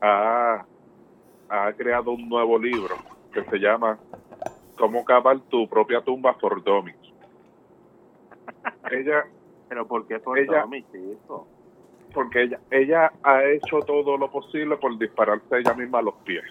ha, 0.00 0.64
ha 1.50 1.72
creado 1.74 2.12
un 2.12 2.26
nuevo 2.30 2.58
libro 2.58 2.96
que 3.32 3.44
se 3.44 3.58
llama 3.58 3.98
Cómo 4.78 5.04
cavar 5.04 5.38
tu 5.50 5.68
propia 5.68 6.00
tumba 6.00 6.32
for 6.34 6.64
dummies 6.64 7.03
ella 8.90 9.24
pero 9.68 9.86
por 9.86 10.06
qué 10.06 10.20
ella, 10.36 10.66
porque 12.12 12.42
ella 12.42 12.60
ella 12.70 13.12
ha 13.22 13.44
hecho 13.44 13.80
todo 13.80 14.16
lo 14.16 14.30
posible 14.30 14.76
por 14.76 14.96
dispararse 14.98 15.58
ella 15.58 15.74
misma 15.74 15.98
a 15.98 16.02
los 16.02 16.14
pies. 16.24 16.44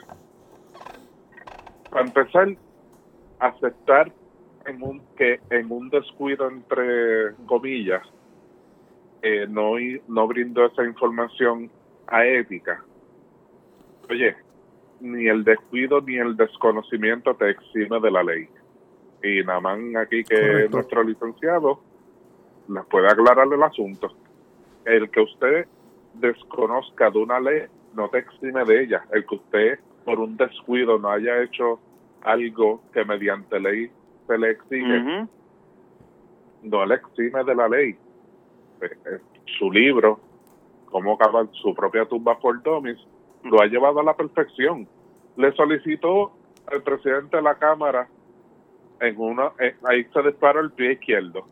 Para 1.90 2.06
empezar 2.06 2.56
aceptar 3.40 4.12
en 4.66 4.82
un 4.82 5.02
que 5.16 5.40
en 5.50 5.72
un 5.72 5.90
descuido 5.90 6.50
entre 6.50 7.36
comillas 7.46 8.02
eh, 9.22 9.46
no 9.48 9.74
no 10.08 10.28
brindó 10.28 10.66
esa 10.66 10.84
información 10.86 11.70
a 12.08 12.26
ética 12.26 12.84
oye 14.10 14.36
ni 15.02 15.28
el 15.28 15.44
descuido 15.44 16.02
ni 16.02 16.18
el 16.18 16.36
desconocimiento 16.38 17.36
te 17.36 17.50
exime 17.50 18.00
de 18.00 18.10
la 18.10 18.24
ley. 18.24 18.48
Y 19.22 19.44
nada 19.44 19.60
más 19.60 19.80
aquí 19.98 20.24
que 20.24 20.68
nuestro 20.70 21.04
licenciado 21.04 21.82
les 22.68 22.86
puede 22.86 23.08
aclarar 23.08 23.48
el 23.52 23.64
asunto. 23.64 24.12
El 24.86 25.10
que 25.10 25.22
usted 25.22 25.68
desconozca 26.16 27.10
de 27.10 27.20
una 27.20 27.40
ley 27.40 27.64
no 27.96 28.10
te 28.10 28.20
exime 28.20 28.64
de 28.66 28.84
ella. 28.84 29.04
El 29.12 29.26
que 29.26 29.36
usted 29.36 29.80
por 30.06 30.20
un 30.20 30.36
descuido 30.38 30.98
no 31.00 31.10
haya 31.10 31.42
hecho 31.42 31.80
algo 32.22 32.82
que 32.94 33.06
mediante 33.06 33.60
ley 33.60 33.90
se 34.28 34.38
le 34.38 34.52
exige, 34.52 35.28
no 36.64 36.86
le 36.86 36.96
exime 36.96 37.44
de 37.44 37.56
la 37.56 37.68
ley. 37.68 37.98
Eh, 38.82 38.90
eh, 39.06 39.20
su 39.58 39.72
libro, 39.72 40.20
Cómo 40.86 41.16
acabar 41.16 41.48
su 41.54 41.74
propia 41.74 42.06
tumba 42.06 42.38
por 42.38 42.62
Domis, 42.62 43.00
lo 43.44 43.60
ha 43.60 43.66
llevado 43.66 44.00
a 44.00 44.04
la 44.04 44.16
perfección. 44.16 44.88
Le 45.38 45.52
solicitó 45.54 46.32
al 46.68 46.84
presidente 46.84 47.38
de 47.38 47.42
la 47.42 47.56
Cámara 47.56 48.08
en 49.00 49.20
una, 49.20 49.54
eh, 49.60 49.76
ahí 49.86 50.04
se 50.14 50.22
disparó 50.22 50.60
el 50.60 50.72
pie 50.72 50.94
izquierdo 50.94 51.48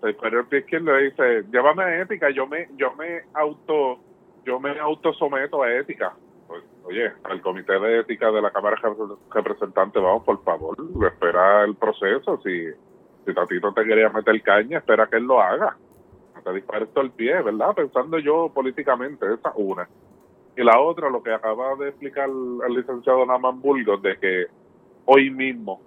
pero 0.00 0.46
el 0.48 0.58
izquierdo 0.58 0.96
dice, 0.96 1.44
llévame 1.50 1.82
a 1.82 2.02
ética, 2.02 2.30
yo 2.30 2.46
me, 2.46 2.68
yo 2.76 2.94
me 2.94 3.22
auto, 3.34 3.98
yo 4.44 4.60
me 4.60 4.78
auto 4.78 5.12
someto 5.14 5.62
a 5.62 5.74
ética. 5.74 6.14
Pues, 6.46 6.62
oye, 6.84 7.12
al 7.24 7.40
comité 7.42 7.78
de 7.78 8.00
ética 8.00 8.30
de 8.30 8.40
la 8.40 8.50
Cámara 8.50 8.76
de 8.82 9.16
Representantes, 9.30 10.02
vamos, 10.02 10.24
por 10.24 10.42
favor, 10.44 10.76
espera 11.04 11.64
el 11.64 11.74
proceso. 11.74 12.40
Si, 12.42 12.68
si 13.26 13.34
Tatito 13.34 13.72
te 13.72 13.84
quería 13.84 14.08
meter 14.10 14.40
caña, 14.42 14.78
espera 14.78 15.06
que 15.08 15.16
él 15.16 15.24
lo 15.24 15.40
haga. 15.40 15.76
No 16.34 16.42
te 16.42 16.52
dispares 16.52 16.88
el 16.94 17.10
pie, 17.10 17.42
¿verdad? 17.42 17.74
Pensando 17.74 18.18
yo 18.18 18.50
políticamente, 18.54 19.26
esa 19.34 19.52
una. 19.56 19.88
Y 20.56 20.62
la 20.62 20.80
otra, 20.80 21.10
lo 21.10 21.22
que 21.22 21.32
acaba 21.32 21.74
de 21.76 21.88
explicar 21.88 22.28
el 22.28 22.74
licenciado 22.74 23.26
Naman 23.26 23.60
Burgos, 23.60 24.00
de 24.02 24.16
que 24.18 24.46
hoy 25.04 25.30
mismo, 25.30 25.80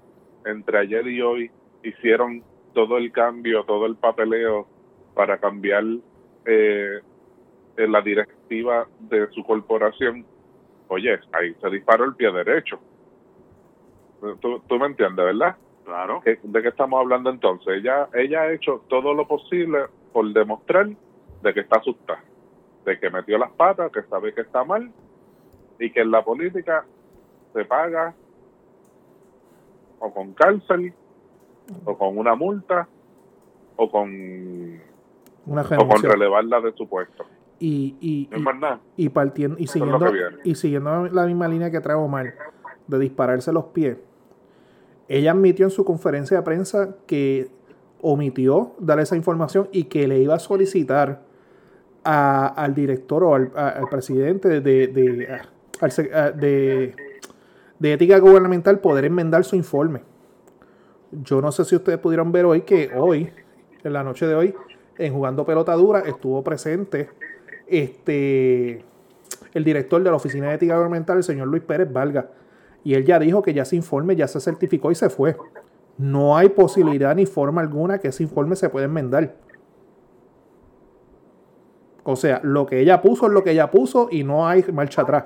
entre 0.45 0.79
ayer 0.79 1.07
y 1.07 1.21
hoy, 1.21 1.51
hicieron 1.83 2.43
todo 2.73 2.97
el 2.97 3.11
cambio, 3.11 3.63
todo 3.63 3.85
el 3.85 3.95
papeleo 3.95 4.67
para 5.13 5.37
cambiar 5.37 5.83
eh, 6.45 6.99
en 7.77 7.91
la 7.91 8.01
directiva 8.01 8.87
de 8.99 9.27
su 9.31 9.43
corporación, 9.43 10.25
oye, 10.87 11.19
ahí 11.33 11.55
se 11.61 11.69
disparó 11.69 12.05
el 12.05 12.15
pie 12.15 12.31
derecho. 12.31 12.79
Tú, 14.39 14.61
tú 14.67 14.77
me 14.77 14.85
entiendes, 14.85 15.25
¿verdad? 15.25 15.55
Claro. 15.85 16.21
¿De 16.23 16.61
qué 16.61 16.67
estamos 16.67 16.99
hablando 16.99 17.29
entonces? 17.29 17.77
Ella, 17.77 18.07
ella 18.13 18.41
ha 18.41 18.53
hecho 18.53 18.83
todo 18.87 19.13
lo 19.13 19.27
posible 19.27 19.85
por 20.13 20.31
demostrar 20.31 20.89
de 21.41 21.53
que 21.53 21.61
está 21.61 21.79
asustada, 21.79 22.23
de 22.85 22.99
que 22.99 23.09
metió 23.09 23.37
las 23.37 23.51
patas, 23.51 23.91
que 23.91 24.03
sabe 24.03 24.33
que 24.33 24.41
está 24.41 24.63
mal 24.63 24.91
y 25.79 25.91
que 25.91 26.01
en 26.01 26.11
la 26.11 26.23
política 26.23 26.85
se 27.53 27.65
paga 27.65 28.13
o 29.99 30.13
con 30.13 30.33
cárcel 30.33 30.93
o 31.85 31.97
con 31.97 32.17
una 32.17 32.35
multa 32.35 32.87
o 33.75 33.89
con 33.89 34.09
Una 35.45 35.61
o 35.61 35.87
con 35.87 36.01
relevarla 36.03 36.61
de 36.61 36.73
su 36.73 36.87
puesto. 36.87 37.25
Y, 37.59 37.95
y, 38.01 38.29
No 38.39 38.53
nada. 38.53 38.79
y, 38.97 39.05
y 39.05 39.09
partiendo, 39.09 39.55
y 39.59 39.67
siguiendo, 39.67 40.11
y 40.43 40.55
siguiendo 40.55 41.07
la 41.09 41.25
misma 41.27 41.47
línea 41.47 41.69
que 41.71 41.79
trae 41.79 41.95
Omar, 41.95 42.33
de 42.87 42.99
dispararse 42.99 43.53
los 43.53 43.65
pies, 43.65 43.97
ella 45.07 45.31
admitió 45.31 45.65
en 45.65 45.71
su 45.71 45.85
conferencia 45.85 46.37
de 46.37 46.43
prensa 46.43 46.95
que 47.05 47.49
omitió 48.01 48.73
dar 48.79 48.99
esa 48.99 49.15
información 49.15 49.67
y 49.71 49.83
que 49.85 50.07
le 50.07 50.19
iba 50.19 50.35
a 50.35 50.39
solicitar 50.39 51.21
a- 52.03 52.47
al 52.47 52.73
director 52.73 53.23
o 53.23 53.35
al, 53.35 53.51
a- 53.55 53.69
al 53.69 53.87
presidente 53.89 54.47
de, 54.47 54.61
de, 54.61 54.87
de- 54.87 55.39
de 57.79 57.93
ética 57.93 58.19
gubernamental 58.19 58.79
poder 58.79 59.05
enmendar 59.05 59.43
su 59.43 59.55
informe. 59.55 60.01
Yo 61.11 61.41
no 61.41 61.51
sé 61.51 61.65
si 61.65 61.75
ustedes 61.75 61.99
pudieron 61.99 62.31
ver 62.31 62.45
hoy 62.45 62.61
que 62.61 62.91
hoy, 62.95 63.31
en 63.83 63.93
la 63.93 64.03
noche 64.03 64.25
de 64.27 64.35
hoy, 64.35 64.55
en 64.97 65.13
Jugando 65.13 65.45
Pelota 65.45 65.73
Dura, 65.73 65.99
estuvo 66.01 66.43
presente 66.43 67.09
este 67.67 68.85
el 69.53 69.63
director 69.63 70.01
de 70.01 70.09
la 70.09 70.15
Oficina 70.15 70.47
de 70.49 70.55
Ética 70.55 70.75
Gubernamental, 70.75 71.17
el 71.17 71.23
señor 71.23 71.47
Luis 71.47 71.63
Pérez 71.63 71.91
Valga. 71.91 72.29
Y 72.83 72.93
él 72.93 73.05
ya 73.05 73.19
dijo 73.19 73.41
que 73.41 73.53
ya 73.53 73.63
ese 73.63 73.75
informe 73.75 74.15
ya 74.15 74.27
se 74.27 74.39
certificó 74.39 74.91
y 74.91 74.95
se 74.95 75.09
fue. 75.09 75.35
No 75.97 76.37
hay 76.37 76.49
posibilidad 76.49 77.15
ni 77.15 77.25
forma 77.25 77.61
alguna 77.61 77.99
que 77.99 78.07
ese 78.07 78.23
informe 78.23 78.55
se 78.55 78.69
pueda 78.69 78.85
enmendar. 78.85 79.35
O 82.03 82.15
sea, 82.15 82.39
lo 82.43 82.65
que 82.65 82.79
ella 82.79 83.01
puso 83.01 83.27
es 83.27 83.33
lo 83.33 83.43
que 83.43 83.51
ella 83.51 83.69
puso 83.69 84.07
y 84.09 84.23
no 84.23 84.47
hay 84.47 84.63
marcha 84.71 85.03
atrás. 85.03 85.25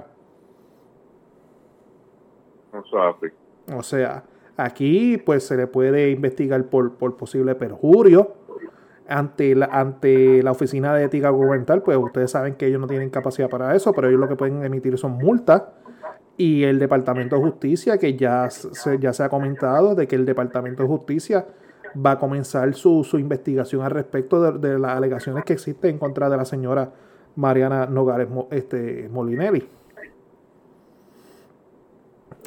O 3.74 3.84
sea, 3.84 4.24
aquí 4.58 5.18
pues 5.18 5.46
se 5.46 5.58
le 5.58 5.68
puede 5.68 6.12
investigar 6.12 6.64
por, 6.66 6.94
por 6.96 7.18
posible 7.18 7.56
perjurio 7.56 8.34
ante 9.08 9.54
la, 9.56 9.66
ante 9.68 10.42
la 10.42 10.52
Oficina 10.52 10.96
de 10.96 11.04
Ética 11.04 11.30
Gubernamental, 11.30 11.84
pues 11.84 11.98
ustedes 11.98 12.32
saben 12.32 12.56
que 12.56 12.66
ellos 12.68 12.82
no 12.82 12.88
tienen 12.88 13.10
capacidad 13.10 13.50
para 13.50 13.76
eso, 13.76 13.94
pero 13.94 14.08
ellos 14.08 14.20
lo 14.20 14.28
que 14.28 14.36
pueden 14.36 14.64
emitir 14.64 14.98
son 14.98 15.14
multas. 15.14 15.64
Y 16.38 16.64
el 16.64 16.80
Departamento 16.80 17.38
de 17.38 17.44
Justicia, 17.44 17.98
que 17.98 18.16
ya 18.18 18.50
se, 18.50 19.00
ya 19.00 19.14
se 19.14 19.24
ha 19.24 19.30
comentado 19.30 19.96
de 19.96 20.06
que 20.08 20.16
el 20.16 20.26
Departamento 20.26 20.84
de 20.84 20.90
Justicia 20.90 21.46
va 22.06 22.12
a 22.12 22.20
comenzar 22.20 22.74
su, 22.74 23.06
su 23.06 23.18
investigación 23.20 23.84
al 23.84 23.92
respecto 23.92 24.42
de, 24.42 24.68
de 24.68 24.78
las 24.78 24.98
alegaciones 24.98 25.46
que 25.46 25.54
existen 25.54 25.92
en 25.92 25.98
contra 25.98 26.30
de 26.30 26.36
la 26.36 26.44
señora 26.44 26.92
Mariana 27.38 27.86
Nogales 27.86 28.30
Mo- 28.30 28.50
este, 28.52 29.08
Molinelli. 29.10 29.66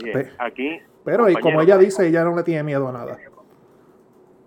Bien, 0.03 0.29
aquí, 0.39 0.81
Pero 1.11 1.29
y 1.31 1.35
como 1.37 1.61
ella 1.61 1.79
dice, 1.79 2.07
ella 2.07 2.25
no 2.25 2.37
le 2.37 2.43
tiene 2.43 2.63
miedo 2.63 2.89
a 2.89 2.93
nada. 2.93 3.19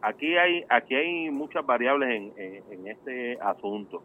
aquí 0.01 0.38
hay 0.38 0.63
aquí 0.70 0.96
hay 0.96 1.30
muchas 1.30 1.65
variables 1.65 2.10
en, 2.10 2.34
en, 2.38 2.63
en 2.72 2.88
este 2.88 3.38
asunto. 3.41 4.03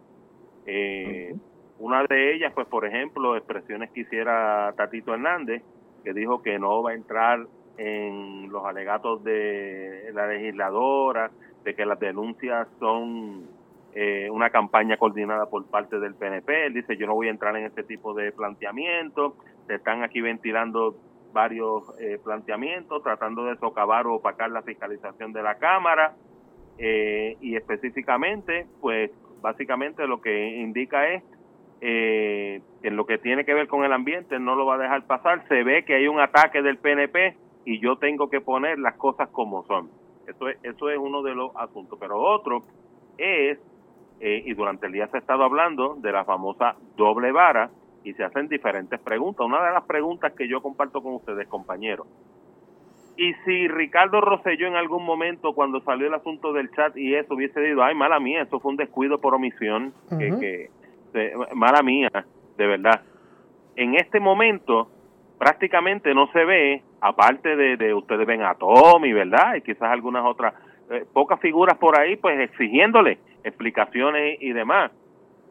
Eh, 0.67 1.35
Una 1.79 2.05
de 2.05 2.35
ellas, 2.35 2.53
pues 2.55 2.67
por 2.69 2.87
ejemplo, 2.87 3.37
expresiones 3.37 3.91
que 3.91 4.01
hiciera 4.01 4.73
Tatito 4.77 5.13
Hernández, 5.13 5.63
que 6.05 6.13
dijo 6.13 6.43
que 6.43 6.59
no 6.59 6.83
va 6.83 6.93
a 6.93 6.95
entrar 6.95 7.47
en 7.79 8.49
los 8.51 8.65
alegatos 8.65 9.23
de 9.23 10.11
la 10.15 10.27
legisladora, 10.27 11.31
de 11.65 11.75
que 11.75 11.85
las 11.85 11.99
denuncias 12.01 12.67
son 12.79 13.45
eh, 13.95 14.29
una 14.31 14.49
campaña 14.51 14.97
coordinada 14.97 15.47
por 15.51 15.67
parte 15.67 15.99
del 15.99 16.15
PNP. 16.15 16.67
Él 16.67 16.75
dice, 16.75 16.97
yo 16.97 17.07
no 17.07 17.15
voy 17.15 17.27
a 17.29 17.31
entrar 17.31 17.55
en 17.57 17.67
este 17.67 17.83
tipo 17.83 18.15
de 18.15 18.33
planteamientos. 18.33 19.35
Se 19.67 19.75
están 19.75 20.03
aquí 20.03 20.21
ventilando 20.21 20.97
varios 21.37 21.85
eh, 22.01 22.19
planteamientos, 22.25 23.03
tratando 23.03 23.45
de 23.45 23.57
socavar 23.59 24.07
o 24.07 24.15
opacar 24.15 24.51
la 24.51 24.63
fiscalización 24.63 25.35
de 25.35 25.43
la 25.43 25.57
Cámara. 25.57 26.15
Eh, 26.79 27.37
y 27.43 27.57
específicamente, 27.57 28.67
pues 28.81 29.11
básicamente 29.43 30.07
lo 30.07 30.23
que 30.23 30.57
indica 30.57 31.09
es 31.09 31.23
eh, 31.83 32.63
en 32.83 32.97
lo 32.97 33.05
que 33.05 33.19
tiene 33.19 33.45
que 33.45 33.53
ver 33.53 33.69
con 33.69 33.85
el 33.85 33.93
ambiente 33.93 34.39
no 34.39 34.55
lo 34.57 34.65
va 34.65 34.77
a 34.77 34.79
dejar 34.79 35.07
pasar. 35.07 35.47
Se 35.49 35.63
ve 35.63 35.85
que 35.85 35.95
hay 35.95 36.09
un 36.09 36.21
ataque 36.21 36.63
del 36.63 36.79
PNP 36.79 37.37
y 37.67 37.81
yo 37.81 37.97
tengo 37.97 38.31
que 38.31 38.41
poner 38.41 38.79
las 38.79 38.95
cosas 38.95 39.29
como 39.29 39.63
son. 39.65 39.91
Eso 40.27 40.49
es, 40.49 40.57
eso 40.63 40.89
es 40.89 40.97
uno 40.99 41.23
de 41.23 41.35
los 41.35 41.55
asuntos. 41.55 41.99
Pero 42.01 42.19
otro 42.19 42.63
es, 43.19 43.59
eh, 44.21 44.43
y 44.47 44.55
durante 44.55 44.87
el 44.87 44.93
día 44.93 45.07
se 45.09 45.19
ha 45.19 45.21
estado 45.21 45.45
hablando 45.45 45.97
de 45.97 46.13
la 46.13 46.25
famosa 46.25 46.77
doble 46.97 47.31
vara 47.31 47.71
y 48.07 48.15
se 48.15 48.23
hacen 48.23 48.47
diferentes 48.47 49.01
preguntas. 49.01 49.45
Una 49.45 49.63
de 49.67 49.73
las 49.73 49.83
preguntas 49.85 50.33
que 50.33 50.47
yo 50.47 50.63
comparto 50.63 51.03
con 51.03 51.15
ustedes, 51.17 51.49
compañeros, 51.49 52.07
y 53.17 53.33
si 53.45 53.67
Ricardo 53.67 54.21
Rosselló 54.21 54.69
en 54.69 54.77
algún 54.77 55.05
momento 55.05 55.55
cuando 55.55 55.81
salió 55.81 56.07
el 56.07 56.15
asunto 56.15 56.53
del 56.53 56.71
chat 56.71 56.97
y 56.97 57.15
eso 57.15 57.35
hubiese 57.35 57.61
dicho, 57.61 57.83
ay, 57.83 57.95
mala 57.95 58.21
mía, 58.21 58.43
eso 58.43 58.61
fue 58.61 58.71
un 58.71 58.77
descuido 58.77 59.19
por 59.19 59.35
omisión, 59.35 59.93
que, 60.19 60.31
Ujú. 60.31 60.41
que 60.41 60.71
de- 61.15 61.33
mala 61.55 61.83
mía, 61.83 62.11
de 62.57 62.67
verdad. 62.67 63.01
En 63.75 63.95
este 63.97 64.21
momento 64.21 64.89
prácticamente 65.39 66.15
no 66.15 66.29
se 66.29 66.45
ve, 66.45 66.83
aparte 67.01 67.57
de, 67.57 67.77
de 67.77 67.93
ustedes 67.95 68.27
ven 68.27 68.43
a 68.43 68.55
Tommy, 68.55 69.13
¿verdad? 69.13 69.57
Y 69.57 69.63
quizás 69.63 69.91
algunas 69.91 70.25
otras, 70.25 70.55
eh, 70.91 71.05
pocas 71.13 71.41
figuras 71.41 71.77
por 71.79 71.99
ahí, 71.99 72.17
pues 72.17 72.39
exigiéndole 72.39 73.19
explicaciones 73.43 74.39
y 74.41 74.53
demás. 74.53 74.93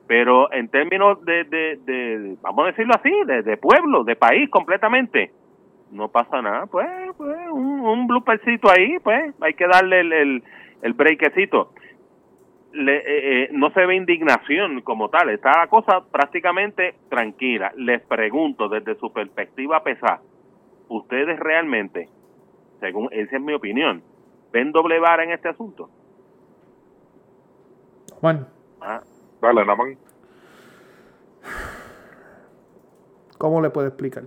Pero 0.07 0.51
en 0.53 0.67
términos 0.69 1.23
de, 1.25 1.43
de, 1.45 1.79
de 1.83 2.37
vamos 2.41 2.65
a 2.65 2.67
decirlo 2.67 2.93
así, 2.95 3.11
de, 3.25 3.41
de 3.41 3.57
pueblo, 3.57 4.03
de 4.03 4.15
país 4.15 4.49
completamente, 4.49 5.31
no 5.91 6.09
pasa 6.09 6.41
nada, 6.41 6.67
pues, 6.67 6.87
pues 7.17 7.35
un, 7.51 7.79
un 7.79 8.07
bloopercito 8.07 8.69
ahí, 8.69 8.97
pues 9.03 9.33
hay 9.41 9.53
que 9.53 9.67
darle 9.67 10.01
el, 10.01 10.13
el, 10.13 10.43
el 10.81 10.93
breakcito. 10.93 11.71
Le, 12.73 12.97
eh, 12.97 13.03
eh, 13.43 13.49
no 13.53 13.69
se 13.71 13.85
ve 13.85 13.95
indignación 13.95 14.81
como 14.81 15.09
tal, 15.09 15.29
está 15.29 15.57
la 15.57 15.67
cosa 15.67 16.03
prácticamente 16.11 16.95
tranquila. 17.09 17.71
Les 17.77 18.01
pregunto 18.01 18.67
desde 18.67 18.95
su 18.95 19.13
perspectiva 19.13 19.81
pesada, 19.81 20.21
¿ustedes 20.89 21.39
realmente, 21.39 22.09
según 22.81 23.07
esa 23.11 23.37
es 23.37 23.41
mi 23.41 23.53
opinión, 23.53 24.03
ven 24.51 24.71
doble 24.71 24.99
vara 24.99 25.23
en 25.23 25.31
este 25.31 25.47
asunto? 25.49 25.89
Juan, 28.19 28.47
Ah, 28.81 29.01
Dale, 29.41 29.65
Naman. 29.65 29.97
¿cómo 33.37 33.61
le 33.61 33.69
puedo 33.69 33.87
explicar? 33.87 34.23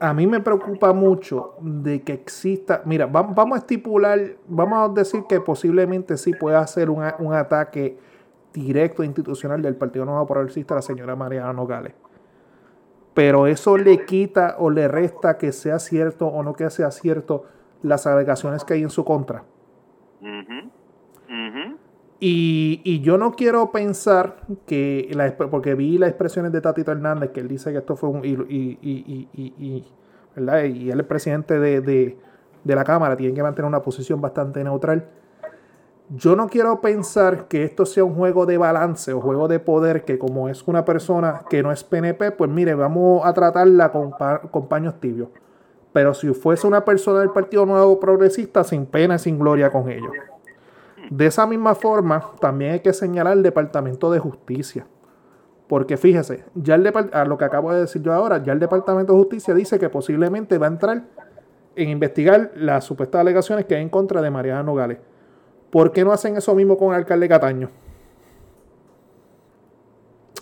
A 0.00 0.12
mí 0.12 0.26
me 0.26 0.40
preocupa 0.40 0.92
mucho 0.92 1.54
de 1.60 2.02
que 2.02 2.12
exista, 2.12 2.82
mira, 2.84 3.06
va- 3.06 3.22
vamos 3.22 3.56
a 3.56 3.58
estipular, 3.60 4.18
vamos 4.48 4.90
a 4.90 4.92
decir 4.92 5.24
que 5.28 5.40
posiblemente 5.40 6.16
sí 6.16 6.32
pueda 6.34 6.66
ser 6.66 6.90
un, 6.90 7.04
un 7.20 7.32
ataque 7.34 7.96
directo 8.52 9.02
e 9.02 9.06
institucional 9.06 9.62
del 9.62 9.76
Partido 9.76 10.04
Nuevo 10.04 10.26
Progresista 10.26 10.74
a 10.74 10.76
la 10.78 10.82
señora 10.82 11.14
Mariana 11.16 11.52
Nogales. 11.52 11.94
Pero 13.14 13.46
eso 13.46 13.76
le 13.78 14.04
quita 14.04 14.56
o 14.58 14.70
le 14.70 14.88
resta 14.88 15.38
que 15.38 15.52
sea 15.52 15.78
cierto 15.78 16.26
o 16.26 16.42
no 16.42 16.54
que 16.54 16.68
sea 16.70 16.90
cierto 16.90 17.44
las 17.82 18.06
alegaciones 18.06 18.64
que 18.64 18.74
hay 18.74 18.82
en 18.82 18.90
su 18.90 19.04
contra. 19.04 19.44
ujú, 20.20 20.70
ujú. 21.28 21.76
Y, 22.26 23.02
yo 23.02 23.18
no 23.18 23.32
quiero 23.32 23.70
pensar 23.70 24.36
que, 24.64 25.14
porque 25.50 25.74
vi 25.74 25.98
las 25.98 26.08
expresiones 26.08 26.52
de 26.52 26.62
Tatito 26.62 26.90
Hernández, 26.90 27.32
que 27.32 27.40
él 27.40 27.48
dice 27.48 27.70
que 27.70 27.78
esto 27.78 27.96
fue 27.96 28.08
un... 28.08 28.24
Y, 28.24 29.84
él 30.36 31.00
es 31.00 31.06
presidente 31.06 31.60
de, 31.60 32.16
la 32.64 32.82
Cámara, 32.82 33.14
tiene 33.14 33.34
que 33.34 33.42
mantener 33.42 33.68
una 33.68 33.82
posición 33.82 34.22
bastante 34.22 34.64
neutral. 34.64 35.04
Yo 36.08 36.34
no 36.34 36.48
quiero 36.48 36.80
pensar 36.80 37.46
que 37.46 37.62
esto 37.62 37.84
sea 37.84 38.04
un 38.04 38.14
juego 38.14 38.46
de 38.46 38.56
balance 38.56 39.12
o 39.12 39.20
juego 39.20 39.46
de 39.46 39.60
poder, 39.60 40.06
que 40.06 40.18
como 40.18 40.48
es 40.48 40.66
una 40.66 40.82
persona 40.86 41.42
que 41.50 41.62
no 41.62 41.72
es 41.72 41.84
PNP, 41.84 42.30
pues 42.32 42.50
mire, 42.50 42.74
vamos 42.74 43.20
a 43.26 43.34
tratarla 43.34 43.92
con, 43.92 44.12
con 44.50 44.66
paños 44.68 44.98
tibios. 44.98 45.28
Pero 45.92 46.14
si 46.14 46.32
fuese 46.32 46.66
una 46.66 46.86
persona 46.86 47.20
del 47.20 47.32
Partido 47.32 47.66
Nuevo 47.66 48.00
Progresista, 48.00 48.64
sin 48.64 48.86
pena 48.86 49.18
sin 49.18 49.38
gloria 49.38 49.70
con 49.70 49.90
ellos. 49.90 50.12
De 51.10 51.26
esa 51.26 51.46
misma 51.46 51.74
forma, 51.74 52.32
también 52.40 52.72
hay 52.72 52.80
que 52.80 52.92
señalar 52.92 53.36
el 53.36 53.42
Departamento 53.42 54.10
de 54.10 54.18
Justicia. 54.18 54.86
Porque 55.68 55.96
fíjese, 55.96 56.44
ya 56.54 56.74
el 56.74 56.92
a 57.12 57.24
lo 57.24 57.38
que 57.38 57.44
acabo 57.44 57.72
de 57.72 57.80
decir 57.80 58.02
yo 58.02 58.12
ahora, 58.12 58.42
ya 58.42 58.52
el 58.52 58.60
Departamento 58.60 59.12
de 59.12 59.18
Justicia 59.18 59.54
dice 59.54 59.78
que 59.78 59.88
posiblemente 59.88 60.58
va 60.58 60.66
a 60.66 60.70
entrar 60.70 61.04
en 61.76 61.88
investigar 61.88 62.52
las 62.54 62.84
supuestas 62.84 63.20
alegaciones 63.20 63.64
que 63.64 63.74
hay 63.74 63.82
en 63.82 63.88
contra 63.88 64.22
de 64.22 64.30
Mariana 64.30 64.62
Nogales. 64.62 64.98
¿Por 65.70 65.90
qué 65.92 66.04
no 66.04 66.12
hacen 66.12 66.36
eso 66.36 66.54
mismo 66.54 66.76
con 66.76 66.90
el 66.90 66.96
alcalde 66.96 67.28
Cataño? 67.28 67.70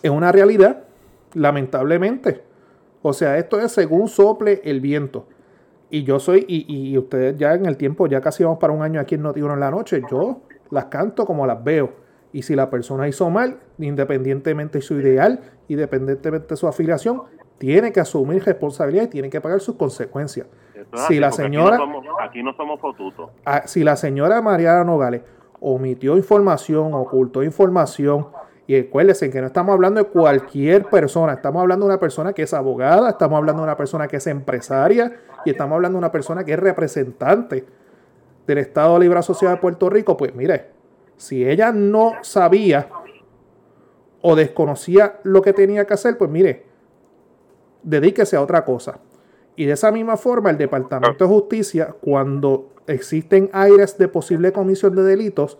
es 0.03 0.11
una 0.11 0.33
realidad, 0.33 0.83
lamentablemente. 1.35 2.43
O 3.03 3.13
sea, 3.13 3.39
esto 3.39 3.61
es 3.61 3.73
según 3.73 4.09
sople 4.09 4.61
el 4.65 4.81
viento. 4.81 5.27
Y 5.91 6.05
yo 6.05 6.19
soy, 6.19 6.45
y, 6.49 6.97
ustedes 6.97 7.37
ya 7.37 7.55
en 7.55 7.67
el 7.67 7.77
tiempo, 7.77 8.07
ya 8.07 8.21
casi 8.21 8.43
vamos 8.45 8.59
para 8.59 8.73
un 8.73 8.83
año 8.83 9.01
aquí 9.01 9.15
en 9.15 9.23
noti 9.23 9.41
en 9.41 9.61
la 9.61 9.71
noche, 9.71 10.03
yo 10.11 10.41
las 10.73 10.87
canto 10.87 11.27
como 11.27 11.47
las 11.47 11.63
veo. 11.63 11.93
Y 12.33 12.43
si 12.43 12.57
la 12.57 12.71
persona 12.71 13.07
hizo 13.07 13.29
mal, 13.29 13.59
independientemente 13.79 14.79
de 14.79 14.83
su 14.83 14.99
ideal, 14.99 15.41
independientemente 15.69 16.49
de 16.49 16.57
su 16.57 16.67
afiliación, 16.67 17.25
tiene 17.59 17.93
que 17.93 18.01
asumir 18.01 18.43
responsabilidad 18.43 19.05
y 19.05 19.09
tiene 19.09 19.31
que 19.31 19.41
pagar 19.41 19.61
sus 19.61 19.77
consecuencias. 19.77 20.47
si 21.09 21.21
la 21.21 21.31
señora, 21.31 21.79
aquí 22.23 22.43
no 22.43 22.55
somos, 22.55 22.81
fotutos. 22.81 23.31
Ah, 23.45 23.63
si 23.67 23.85
la 23.85 23.97
señora 23.97 24.41
Mariana 24.41 24.83
Nogales 24.83 25.23
omitió 25.61 26.17
información, 26.17 26.95
ocultó 26.95 27.43
información, 27.43 28.29
y 28.67 28.77
recuérdense 28.77 29.29
que 29.31 29.41
no 29.41 29.49
estamos 29.49 29.75
hablando 29.75 30.03
de 30.03 30.09
cualquier 30.09 30.87
persona, 30.87 31.35
estamos 31.35 31.61
hablando 31.61 31.85
de 31.85 31.93
una 31.93 32.01
persona 32.01 32.33
que 32.33 32.43
es 32.43 32.55
abogada, 32.55 33.11
estamos 33.11 33.37
hablando 33.37 33.61
de 33.61 33.65
una 33.65 33.77
persona 33.77 34.09
que 34.09 34.17
es 34.17 34.27
empresaria 34.27 35.13
y 35.45 35.51
estamos 35.51 35.77
hablando 35.77 35.97
de 35.97 35.99
una 35.99 36.13
persona 36.13 36.45
que 36.45 36.53
es 36.53 36.59
representante 36.59 37.67
del 38.47 38.59
Estado 38.59 38.99
Libre 38.99 39.19
Asociado 39.19 39.55
de 39.55 39.61
Puerto 39.61 39.89
Rico. 39.91 40.17
Pues 40.17 40.35
mire, 40.35 40.71
si 41.17 41.47
ella 41.47 41.73
no 41.73 42.15
sabía 42.23 42.89
o 44.21 44.37
desconocía 44.37 45.21
lo 45.23 45.43
que 45.43 45.53
tenía 45.53 45.87
que 45.87 45.95
hacer, 45.95 46.17
pues 46.17 46.31
mire, 46.31 46.65
dedíquese 47.83 48.37
a 48.37 48.43
otra 48.43 48.65
cosa. 48.65 49.01
Y 49.57 49.67
de 49.67 49.73
esa 49.73 49.93
misma 49.93 50.17
forma, 50.17 50.51
el 50.51 50.59
Departamento 50.59 51.25
de 51.25 51.31
Justicia, 51.31 51.95
cuando 52.01 52.73
existen 52.87 53.51
aires 53.53 53.99
de 53.99 54.09
posible 54.09 54.53
comisión 54.53 54.95
de 54.95 55.03
delitos, 55.03 55.59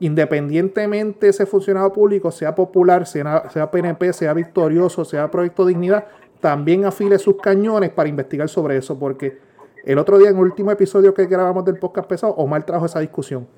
independientemente 0.00 1.28
ese 1.28 1.46
funcionario 1.46 1.92
público 1.92 2.30
sea 2.30 2.54
popular, 2.54 3.06
sea, 3.06 3.48
sea 3.48 3.70
PNP, 3.70 4.12
sea 4.12 4.34
victorioso, 4.34 5.04
sea 5.04 5.30
Proyecto 5.30 5.66
Dignidad, 5.66 6.06
también 6.40 6.84
afile 6.84 7.18
sus 7.18 7.36
cañones 7.36 7.90
para 7.90 8.08
investigar 8.08 8.48
sobre 8.48 8.76
eso, 8.76 8.98
porque 8.98 9.38
el 9.84 9.98
otro 9.98 10.18
día 10.18 10.30
en 10.30 10.36
el 10.36 10.42
último 10.42 10.70
episodio 10.70 11.14
que 11.14 11.26
grabamos 11.26 11.64
del 11.64 11.78
podcast 11.78 12.08
pesado, 12.08 12.34
Omar 12.34 12.64
trajo 12.64 12.86
esa 12.86 13.00
discusión, 13.00 13.48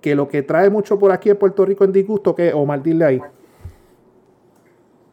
que 0.00 0.14
lo 0.14 0.28
que 0.28 0.42
trae 0.42 0.70
mucho 0.70 0.98
por 0.98 1.12
aquí 1.12 1.30
en 1.30 1.38
Puerto 1.38 1.64
Rico 1.64 1.84
en 1.84 1.92
disgusto, 1.92 2.34
que 2.34 2.52
Omar, 2.52 2.82
dile 2.82 3.04
ahí. 3.04 3.22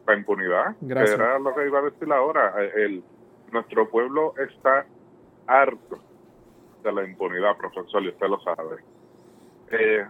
La 0.06 0.16
impunidad, 0.16 0.74
Gracias. 0.80 1.18
era 1.18 1.38
lo 1.38 1.54
que 1.54 1.66
iba 1.66 1.78
a 1.78 1.82
decir 1.82 2.12
ahora, 2.12 2.54
el, 2.74 3.02
nuestro 3.52 3.88
pueblo 3.88 4.34
está 4.38 4.86
harto 5.46 5.98
de 6.82 6.92
la 6.92 7.04
impunidad, 7.04 7.56
profesor, 7.56 8.02
y 8.02 8.08
usted 8.08 8.26
lo 8.26 8.40
sabe. 8.40 8.76
Eh, 9.70 10.04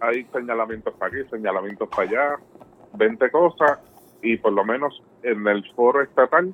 hay 0.00 0.24
señalamientos 0.32 0.94
para 0.94 1.16
aquí, 1.16 1.28
señalamientos 1.30 1.88
para 1.88 2.02
allá, 2.02 2.38
20 2.94 3.30
cosas, 3.30 3.78
y 4.22 4.36
por 4.36 4.52
lo 4.52 4.64
menos 4.64 5.02
en 5.22 5.46
el 5.46 5.64
foro 5.74 6.02
estatal 6.02 6.52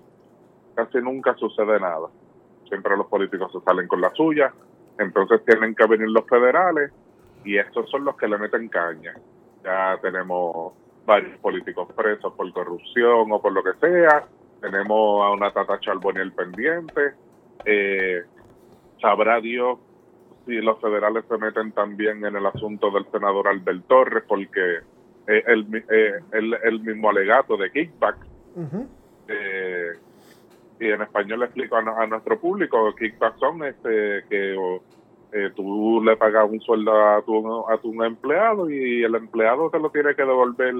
casi 0.75 0.99
nunca 0.99 1.35
sucede 1.35 1.81
nada. 1.81 2.09
Siempre 2.69 2.97
los 2.97 3.07
políticos 3.07 3.53
se 3.53 3.61
salen 3.61 3.87
con 3.89 4.01
la 4.01 4.13
suya, 4.15 4.53
entonces 4.99 5.45
tienen 5.45 5.75
que 5.75 5.87
venir 5.87 6.09
los 6.09 6.27
federales 6.27 6.93
y 7.45 7.59
estos 7.59 7.89
son 7.91 8.05
los 8.05 8.17
que 8.17 8.29
le 8.29 8.39
meten 8.39 8.69
caña. 8.69 9.15
Ya 9.65 9.99
tenemos 10.01 10.73
varios 11.05 11.39
políticos 11.39 11.89
presos 11.95 12.33
por 12.35 12.53
corrupción 12.53 13.31
o 13.31 13.41
por 13.41 13.53
lo 13.53 13.63
que 13.63 13.75
sea, 13.81 14.25
tenemos 14.61 15.25
a 15.25 15.31
una 15.31 15.53
Tata 15.53 15.79
Charboniel 15.81 16.33
pendiente, 16.33 17.13
eh, 17.65 18.25
sabrá 19.01 19.41
Dios 19.41 19.79
si 20.47 20.55
los 20.61 20.81
federales 20.81 21.25
se 21.29 21.37
meten 21.39 21.73
también 21.73 22.25
en 22.25 22.37
el 22.37 22.47
asunto 22.47 22.91
del 22.91 23.05
senador 23.11 23.49
Albert 23.49 23.87
Torres, 23.89 24.25
porque 24.27 24.79
eh, 25.27 25.43
el, 25.47 25.85
eh, 25.91 26.21
el, 26.33 26.81
mismo 26.81 27.11
alegato 27.11 27.57
de 27.57 27.71
kickback, 27.73 28.17
eh, 29.29 29.93
y 30.79 30.91
en 30.91 31.03
español 31.03 31.41
le 31.41 31.47
explico 31.47 31.77
a, 31.77 32.07
nuestro 32.07 32.39
público, 32.39 32.95
kickback 32.95 33.39
son 33.39 33.65
este, 33.65 34.25
que 34.29 34.81
tú 35.55 36.03
le 36.03 36.17
pagas 36.17 36.49
un 36.51 36.61
sueldo 36.61 36.93
a 36.93 37.23
tu, 37.23 37.69
a 37.69 37.79
tu 37.79 38.03
empleado 38.03 38.71
y 38.71 39.03
el 39.03 39.15
empleado 39.15 39.71
te 39.71 39.79
lo 39.79 39.91
tiene 39.91 40.15
que 40.15 40.23
devolver 40.23 40.75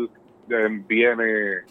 en 0.49 0.87
bienes 0.87 1.65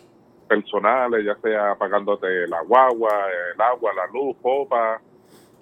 personales, 0.48 1.26
ya 1.26 1.36
sea 1.36 1.76
pagándote 1.76 2.48
la 2.48 2.62
guagua, 2.62 3.12
el 3.54 3.62
agua, 3.62 3.92
la 3.94 4.08
luz, 4.14 4.36
copa 4.42 5.02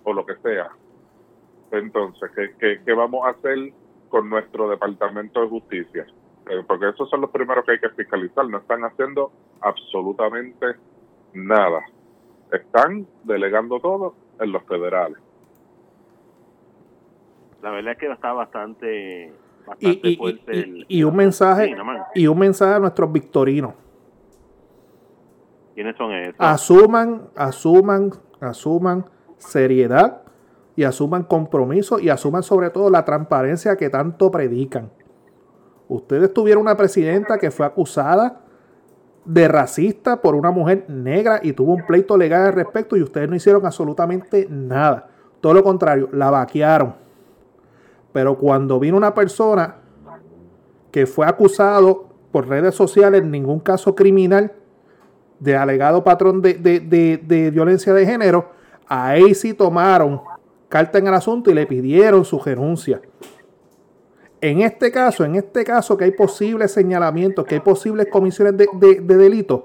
o 0.04 0.14
lo 0.14 0.26
que 0.26 0.36
sea. 0.38 0.70
Entonces, 1.72 2.30
¿qué, 2.60 2.82
qué, 2.86 2.94
vamos 2.94 3.26
a 3.26 3.30
hacer 3.30 3.58
con 4.10 4.30
nuestro 4.30 4.70
Departamento 4.70 5.42
de 5.42 5.48
Justicia? 5.48 6.06
Eh, 6.50 6.64
porque 6.68 6.90
esos 6.90 7.10
son 7.10 7.22
los 7.22 7.32
primeros 7.32 7.66
que 7.66 7.72
hay 7.72 7.80
que 7.80 7.90
fiscalizar. 7.90 8.48
No 8.48 8.58
están 8.58 8.84
haciendo 8.84 9.32
absolutamente 9.62 10.76
nada. 11.34 11.84
Están 12.54 13.08
delegando 13.24 13.80
todo 13.80 14.14
en 14.40 14.52
los 14.52 14.64
federales. 14.64 15.18
La 17.64 17.72
verdad 17.72 17.94
es 17.94 17.98
que 17.98 18.12
está 18.12 18.32
bastante, 18.32 19.34
bastante 19.66 20.08
y, 20.10 20.18
fuerte. 20.18 20.86
Y, 20.88 21.04
un 21.04 21.16
mensaje 21.16 21.76
y 22.14 22.28
un 22.28 22.38
mensaje 22.38 22.76
a 22.76 22.80
nuestros 22.80 23.12
victorinos. 23.12 23.74
¿Quiénes 25.74 25.96
son 25.96 26.12
esos? 26.12 26.36
Asuman, 26.38 27.30
asuman, 27.36 28.12
asuman 28.40 29.06
seriedad 29.38 30.22
y 30.76 30.84
asuman 30.84 31.24
compromiso 31.24 32.00
y 32.00 32.10
asuman 32.10 32.44
sobre 32.44 32.70
todo 32.70 32.92
la 32.92 33.04
transparencia 33.04 33.76
que 33.78 33.90
tanto 33.90 34.30
predican. 34.30 34.92
Ustedes 35.88 36.32
tuvieron 36.32 36.62
una 36.62 36.78
presidenta 36.78 37.40
que 37.40 37.50
fue 37.50 37.66
acusada 37.66 38.43
de 39.26 39.48
racista 39.48 40.22
por 40.22 40.36
una 40.36 40.52
mujer 40.52 40.86
negra 40.90 41.40
y 41.42 41.54
tuvo 41.54 41.74
un 41.74 41.86
pleito 41.86 42.18
legal 42.18 42.48
al 42.48 42.54
respecto 42.54 42.98
y 42.98 43.04
ustedes 43.04 43.30
no 43.30 43.36
hicieron 43.36 43.66
absolutamente 43.66 44.48
nada. 44.50 45.08
Todo 45.40 45.54
lo 45.54 45.64
contrario, 45.64 46.10
la 46.12 46.30
vaquearon. 46.30 46.96
Pero 48.12 48.38
cuando 48.38 48.80
vino 48.80 48.98
una 48.98 49.14
persona 49.14 49.78
que 50.92 51.06
fue 51.06 51.26
acusado 51.26 52.10
por 52.32 52.48
redes 52.48 52.76
sociales, 52.76 53.22
en 53.22 53.32
ningún 53.32 53.60
caso 53.60 53.96
criminal, 53.96 54.52
de 55.40 55.58
alegado 55.58 56.04
patrón 56.04 56.42
de, 56.42 56.54
de 56.54 57.52
violencia 57.52 57.94
de 57.94 58.06
género, 58.06 58.52
ahí 58.88 59.34
sí 59.34 59.54
tomaron 59.54 60.22
carta 60.70 60.98
en 60.98 61.08
el 61.08 61.14
asunto 61.14 61.52
y 61.52 61.54
le 61.54 61.66
pidieron 61.66 62.24
su 62.24 62.40
renuncia. 62.40 63.02
En 64.44 64.60
este 64.60 64.92
caso, 64.92 65.24
en 65.24 65.36
este 65.36 65.64
caso 65.64 65.96
que 65.96 66.04
hay 66.04 66.12
posibles 66.12 66.74
señalamientos, 66.74 67.46
que 67.46 67.56
hay 67.56 67.62
posibles 67.62 68.08
comisiones 68.12 68.58
de, 68.58 68.68
de, 68.74 69.16
delitos, 69.16 69.64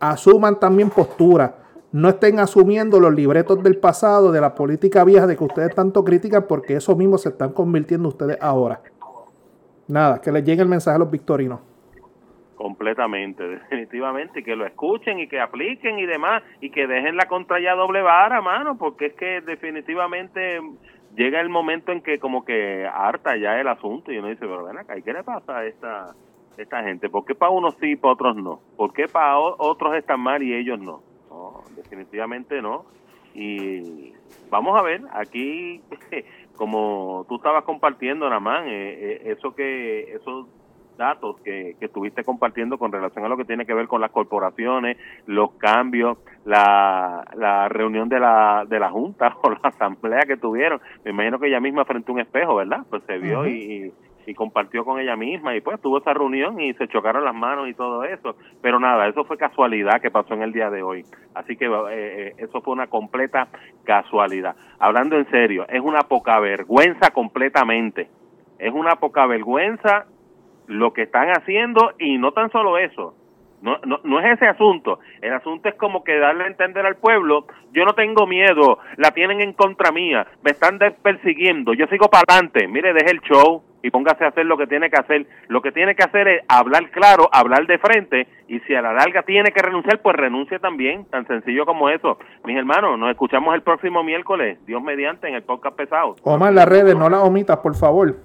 asuman 0.00 0.58
también 0.58 0.88
postura. 0.88 1.56
No 1.92 2.08
estén 2.08 2.38
asumiendo 2.38 2.98
los 2.98 3.14
libretos 3.14 3.62
del 3.62 3.76
pasado, 3.76 4.32
de 4.32 4.40
la 4.40 4.54
política 4.54 5.04
vieja 5.04 5.26
de 5.26 5.36
que 5.36 5.44
ustedes 5.44 5.74
tanto 5.74 6.02
critican, 6.04 6.46
porque 6.48 6.76
eso 6.76 6.96
mismo 6.96 7.18
se 7.18 7.28
están 7.28 7.52
convirtiendo 7.52 8.08
ustedes 8.08 8.38
ahora. 8.40 8.80
Nada, 9.88 10.22
que 10.22 10.32
les 10.32 10.42
llegue 10.42 10.62
el 10.62 10.68
mensaje 10.68 10.96
a 10.96 10.98
los 10.98 11.10
victorinos. 11.10 11.60
Completamente, 12.54 13.46
definitivamente, 13.46 14.42
que 14.42 14.56
lo 14.56 14.64
escuchen 14.64 15.18
y 15.18 15.28
que 15.28 15.38
apliquen 15.38 15.98
y 15.98 16.06
demás, 16.06 16.42
y 16.62 16.70
que 16.70 16.86
dejen 16.86 17.18
la 17.18 17.26
contra 17.26 17.60
ya 17.60 17.74
doble 17.74 18.00
vara, 18.00 18.40
mano, 18.40 18.78
porque 18.78 19.06
es 19.06 19.14
que 19.14 19.42
definitivamente 19.42 20.60
llega 21.16 21.40
el 21.40 21.48
momento 21.48 21.92
en 21.92 22.00
que 22.00 22.18
como 22.18 22.44
que 22.44 22.86
harta 22.86 23.36
ya 23.36 23.60
el 23.60 23.68
asunto 23.68 24.12
y 24.12 24.18
uno 24.18 24.28
dice, 24.28 24.40
pero 24.40 24.64
ven 24.64 24.78
acá, 24.78 24.96
¿y 24.96 25.02
qué 25.02 25.12
le 25.12 25.22
pasa 25.22 25.58
a 25.58 25.66
esta, 25.66 26.14
esta 26.56 26.82
gente? 26.82 27.08
¿Por 27.08 27.24
qué 27.24 27.34
para 27.34 27.50
unos 27.50 27.76
sí 27.76 27.92
y 27.92 27.96
para 27.96 28.14
otros 28.14 28.36
no? 28.36 28.60
¿Por 28.76 28.92
qué 28.92 29.08
para 29.08 29.38
otros 29.38 29.94
están 29.96 30.20
mal 30.20 30.42
y 30.42 30.54
ellos 30.54 30.78
no? 30.78 31.02
No, 31.30 31.62
definitivamente 31.76 32.60
no. 32.62 32.84
Y 33.34 34.12
vamos 34.50 34.78
a 34.78 34.82
ver, 34.82 35.02
aquí, 35.12 35.80
como 36.56 37.24
tú 37.28 37.36
estabas 37.36 37.64
compartiendo, 37.64 38.28
Namán, 38.28 38.66
eh, 38.68 38.70
eh, 38.70 39.22
eso 39.38 39.54
que, 39.54 40.14
eso 40.14 40.48
datos 40.96 41.40
que, 41.40 41.76
que 41.78 41.86
estuviste 41.86 42.24
compartiendo 42.24 42.78
con 42.78 42.92
relación 42.92 43.24
a 43.24 43.28
lo 43.28 43.36
que 43.36 43.44
tiene 43.44 43.66
que 43.66 43.74
ver 43.74 43.88
con 43.88 44.00
las 44.00 44.10
corporaciones, 44.10 44.96
los 45.26 45.52
cambios, 45.52 46.18
la, 46.44 47.24
la 47.36 47.68
reunión 47.68 48.08
de 48.08 48.20
la, 48.20 48.64
de 48.68 48.78
la 48.78 48.90
Junta 48.90 49.36
o 49.42 49.50
la 49.50 49.60
asamblea 49.62 50.20
que 50.26 50.36
tuvieron. 50.36 50.80
Me 51.04 51.10
imagino 51.10 51.38
que 51.38 51.48
ella 51.48 51.60
misma 51.60 51.84
frente 51.84 52.10
a 52.10 52.14
un 52.14 52.20
espejo, 52.20 52.56
¿verdad? 52.56 52.84
Pues 52.88 53.02
se 53.06 53.18
vio 53.18 53.46
y, 53.46 53.92
y 54.26 54.34
compartió 54.34 54.84
con 54.84 55.00
ella 55.00 55.16
misma 55.16 55.54
y 55.56 55.60
pues 55.60 55.80
tuvo 55.80 55.98
esa 55.98 56.12
reunión 56.14 56.60
y 56.60 56.74
se 56.74 56.88
chocaron 56.88 57.24
las 57.24 57.34
manos 57.34 57.68
y 57.68 57.74
todo 57.74 58.04
eso. 58.04 58.36
Pero 58.60 58.78
nada, 58.78 59.08
eso 59.08 59.24
fue 59.24 59.36
casualidad 59.36 60.00
que 60.00 60.10
pasó 60.10 60.34
en 60.34 60.42
el 60.42 60.52
día 60.52 60.70
de 60.70 60.82
hoy. 60.82 61.04
Así 61.34 61.56
que 61.56 61.66
eh, 61.66 61.70
eh, 61.90 62.34
eso 62.38 62.60
fue 62.60 62.72
una 62.72 62.86
completa 62.86 63.48
casualidad. 63.84 64.56
Hablando 64.78 65.16
en 65.16 65.28
serio, 65.30 65.66
es 65.68 65.80
una 65.80 66.02
poca 66.02 66.38
vergüenza 66.40 67.10
completamente. 67.10 68.08
Es 68.58 68.72
una 68.72 68.96
poca 68.96 69.26
vergüenza 69.26 70.06
lo 70.72 70.92
que 70.92 71.02
están 71.02 71.28
haciendo 71.28 71.92
y 71.98 72.18
no 72.18 72.32
tan 72.32 72.50
solo 72.50 72.78
eso. 72.78 73.14
No, 73.60 73.78
no, 73.84 74.00
no 74.02 74.20
es 74.20 74.32
ese 74.32 74.46
asunto. 74.46 74.98
El 75.20 75.32
asunto 75.32 75.68
es 75.68 75.76
como 75.76 76.02
que 76.02 76.18
darle 76.18 76.44
a 76.44 76.48
entender 76.48 76.84
al 76.84 76.96
pueblo, 76.96 77.46
yo 77.72 77.84
no 77.84 77.94
tengo 77.94 78.26
miedo, 78.26 78.78
la 78.96 79.12
tienen 79.12 79.40
en 79.40 79.52
contra 79.52 79.92
mía, 79.92 80.26
me 80.42 80.50
están 80.50 80.78
persiguiendo, 81.02 81.72
yo 81.72 81.86
sigo 81.86 82.08
para 82.08 82.24
adelante. 82.28 82.66
Mire, 82.66 82.92
deje 82.92 83.12
el 83.12 83.20
show, 83.20 83.62
y 83.82 83.90
póngase 83.90 84.24
a 84.24 84.28
hacer 84.28 84.46
lo 84.46 84.56
que 84.56 84.66
tiene 84.66 84.88
que 84.90 84.98
hacer. 84.98 85.26
Lo 85.48 85.60
que 85.60 85.72
tiene 85.72 85.94
que 85.94 86.04
hacer 86.04 86.28
es 86.28 86.44
hablar 86.48 86.90
claro, 86.90 87.28
hablar 87.32 87.66
de 87.66 87.78
frente 87.78 88.28
y 88.48 88.60
si 88.60 88.74
a 88.74 88.82
la 88.82 88.92
larga 88.92 89.22
tiene 89.22 89.50
que 89.50 89.62
renunciar, 89.62 90.00
pues 90.00 90.16
renuncie 90.16 90.58
también, 90.58 91.04
tan 91.06 91.26
sencillo 91.26 91.66
como 91.66 91.88
eso. 91.88 92.18
Mis 92.44 92.56
hermanos, 92.56 92.98
nos 92.98 93.10
escuchamos 93.10 93.54
el 93.54 93.62
próximo 93.62 94.02
miércoles, 94.02 94.58
Dios 94.66 94.82
mediante, 94.82 95.28
en 95.28 95.34
el 95.34 95.42
podcast 95.42 95.76
pesado. 95.76 96.16
Omar, 96.22 96.52
las 96.52 96.68
redes, 96.68 96.96
no 96.96 97.08
las 97.08 97.22
omitas, 97.22 97.58
por 97.58 97.74
favor. 97.74 98.16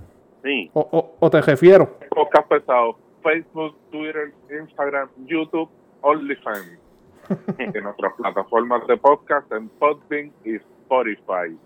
Sí. 0.47 0.71
O, 0.73 0.79
o, 0.91 1.15
o 1.19 1.29
te 1.29 1.41
refiero. 1.41 1.97
Podcast 2.09 2.47
pesado, 2.47 2.97
Facebook, 3.21 3.75
Twitter, 3.91 4.31
Instagram, 4.49 5.09
YouTube, 5.25 5.69
OnlyFans. 6.01 6.79
en 7.57 7.83
nuestras 7.83 8.13
plataformas 8.13 8.87
de 8.87 8.95
podcast 8.95 9.51
en 9.51 9.67
Podbean 9.67 10.31
y 10.45 10.55
Spotify. 10.55 11.57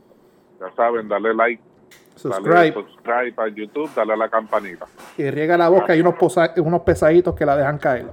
Ya 0.60 0.72
saben, 0.76 1.08
dale 1.08 1.36
like, 1.36 1.62
dale 1.62 2.16
Subscribe. 2.16 2.74
subscribe 2.74 3.34
a 3.38 3.48
YouTube, 3.50 3.90
dale 3.96 4.14
a 4.14 4.16
la 4.16 4.30
campanita. 4.30 4.88
Y 5.20 5.30
riega 5.30 5.58
la 5.58 5.70
boca 5.70 5.96
y 5.96 6.02
unos, 6.02 6.16
posa- 6.16 6.56
unos 6.58 6.82
pesaditos 6.82 7.36
que 7.36 7.46
la 7.46 7.56
dejan 7.56 7.78
caer. 7.78 8.08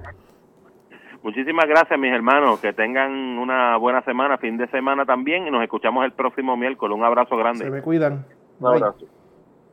Muchísimas 1.23 1.65
gracias, 1.65 1.99
mis 1.99 2.13
hermanos. 2.13 2.59
Que 2.59 2.71
tengan 2.73 3.11
una 3.39 3.77
buena 3.77 4.03
semana, 4.03 4.37
fin 4.37 4.55
de 4.57 4.67
semana 4.67 5.05
también. 5.05 5.47
Y 5.47 5.51
nos 5.51 5.63
escuchamos 5.63 6.05
el 6.05 6.11
próximo 6.13 6.55
miércoles. 6.55 6.95
Un 6.95 7.03
abrazo 7.03 7.35
grande. 7.35 7.65
Se 7.65 7.71
me 7.71 7.81
cuidan. 7.81 8.25
Un 8.59 8.67
abrazo. 8.67 9.05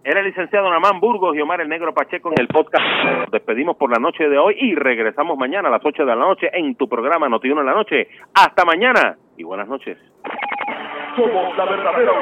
Era 0.09 0.21
el 0.21 0.27
licenciado 0.27 0.71
Namán 0.71 1.01
Burgos 1.01 1.35
y 1.35 1.41
Omar 1.41 1.61
el 1.61 1.69
Negro 1.69 1.93
Pacheco 1.93 2.31
en 2.31 2.41
el 2.41 2.47
podcast. 2.47 2.85
Nos 3.05 3.31
despedimos 3.33 3.77
por 3.77 3.91
la 3.91 3.99
noche 3.99 4.29
de 4.29 4.39
hoy 4.39 4.55
y 4.57 4.77
regresamos 4.77 5.37
mañana 5.37 5.67
a 5.67 5.73
las 5.73 5.85
8 5.85 6.05
de 6.05 6.15
la 6.15 6.15
noche 6.15 6.49
en 6.53 6.77
tu 6.77 6.89
programa 6.89 7.29
Notiuno 7.29 7.63
en 7.63 7.67
la 7.67 7.75
Noche. 7.75 8.07
Hasta 8.33 8.65
mañana 8.65 9.17
y 9.37 9.43
buenas 9.43 9.67
noches. 9.67 9.99
Somos 11.17 11.57
la 11.57 11.65
verdadera 11.65 12.13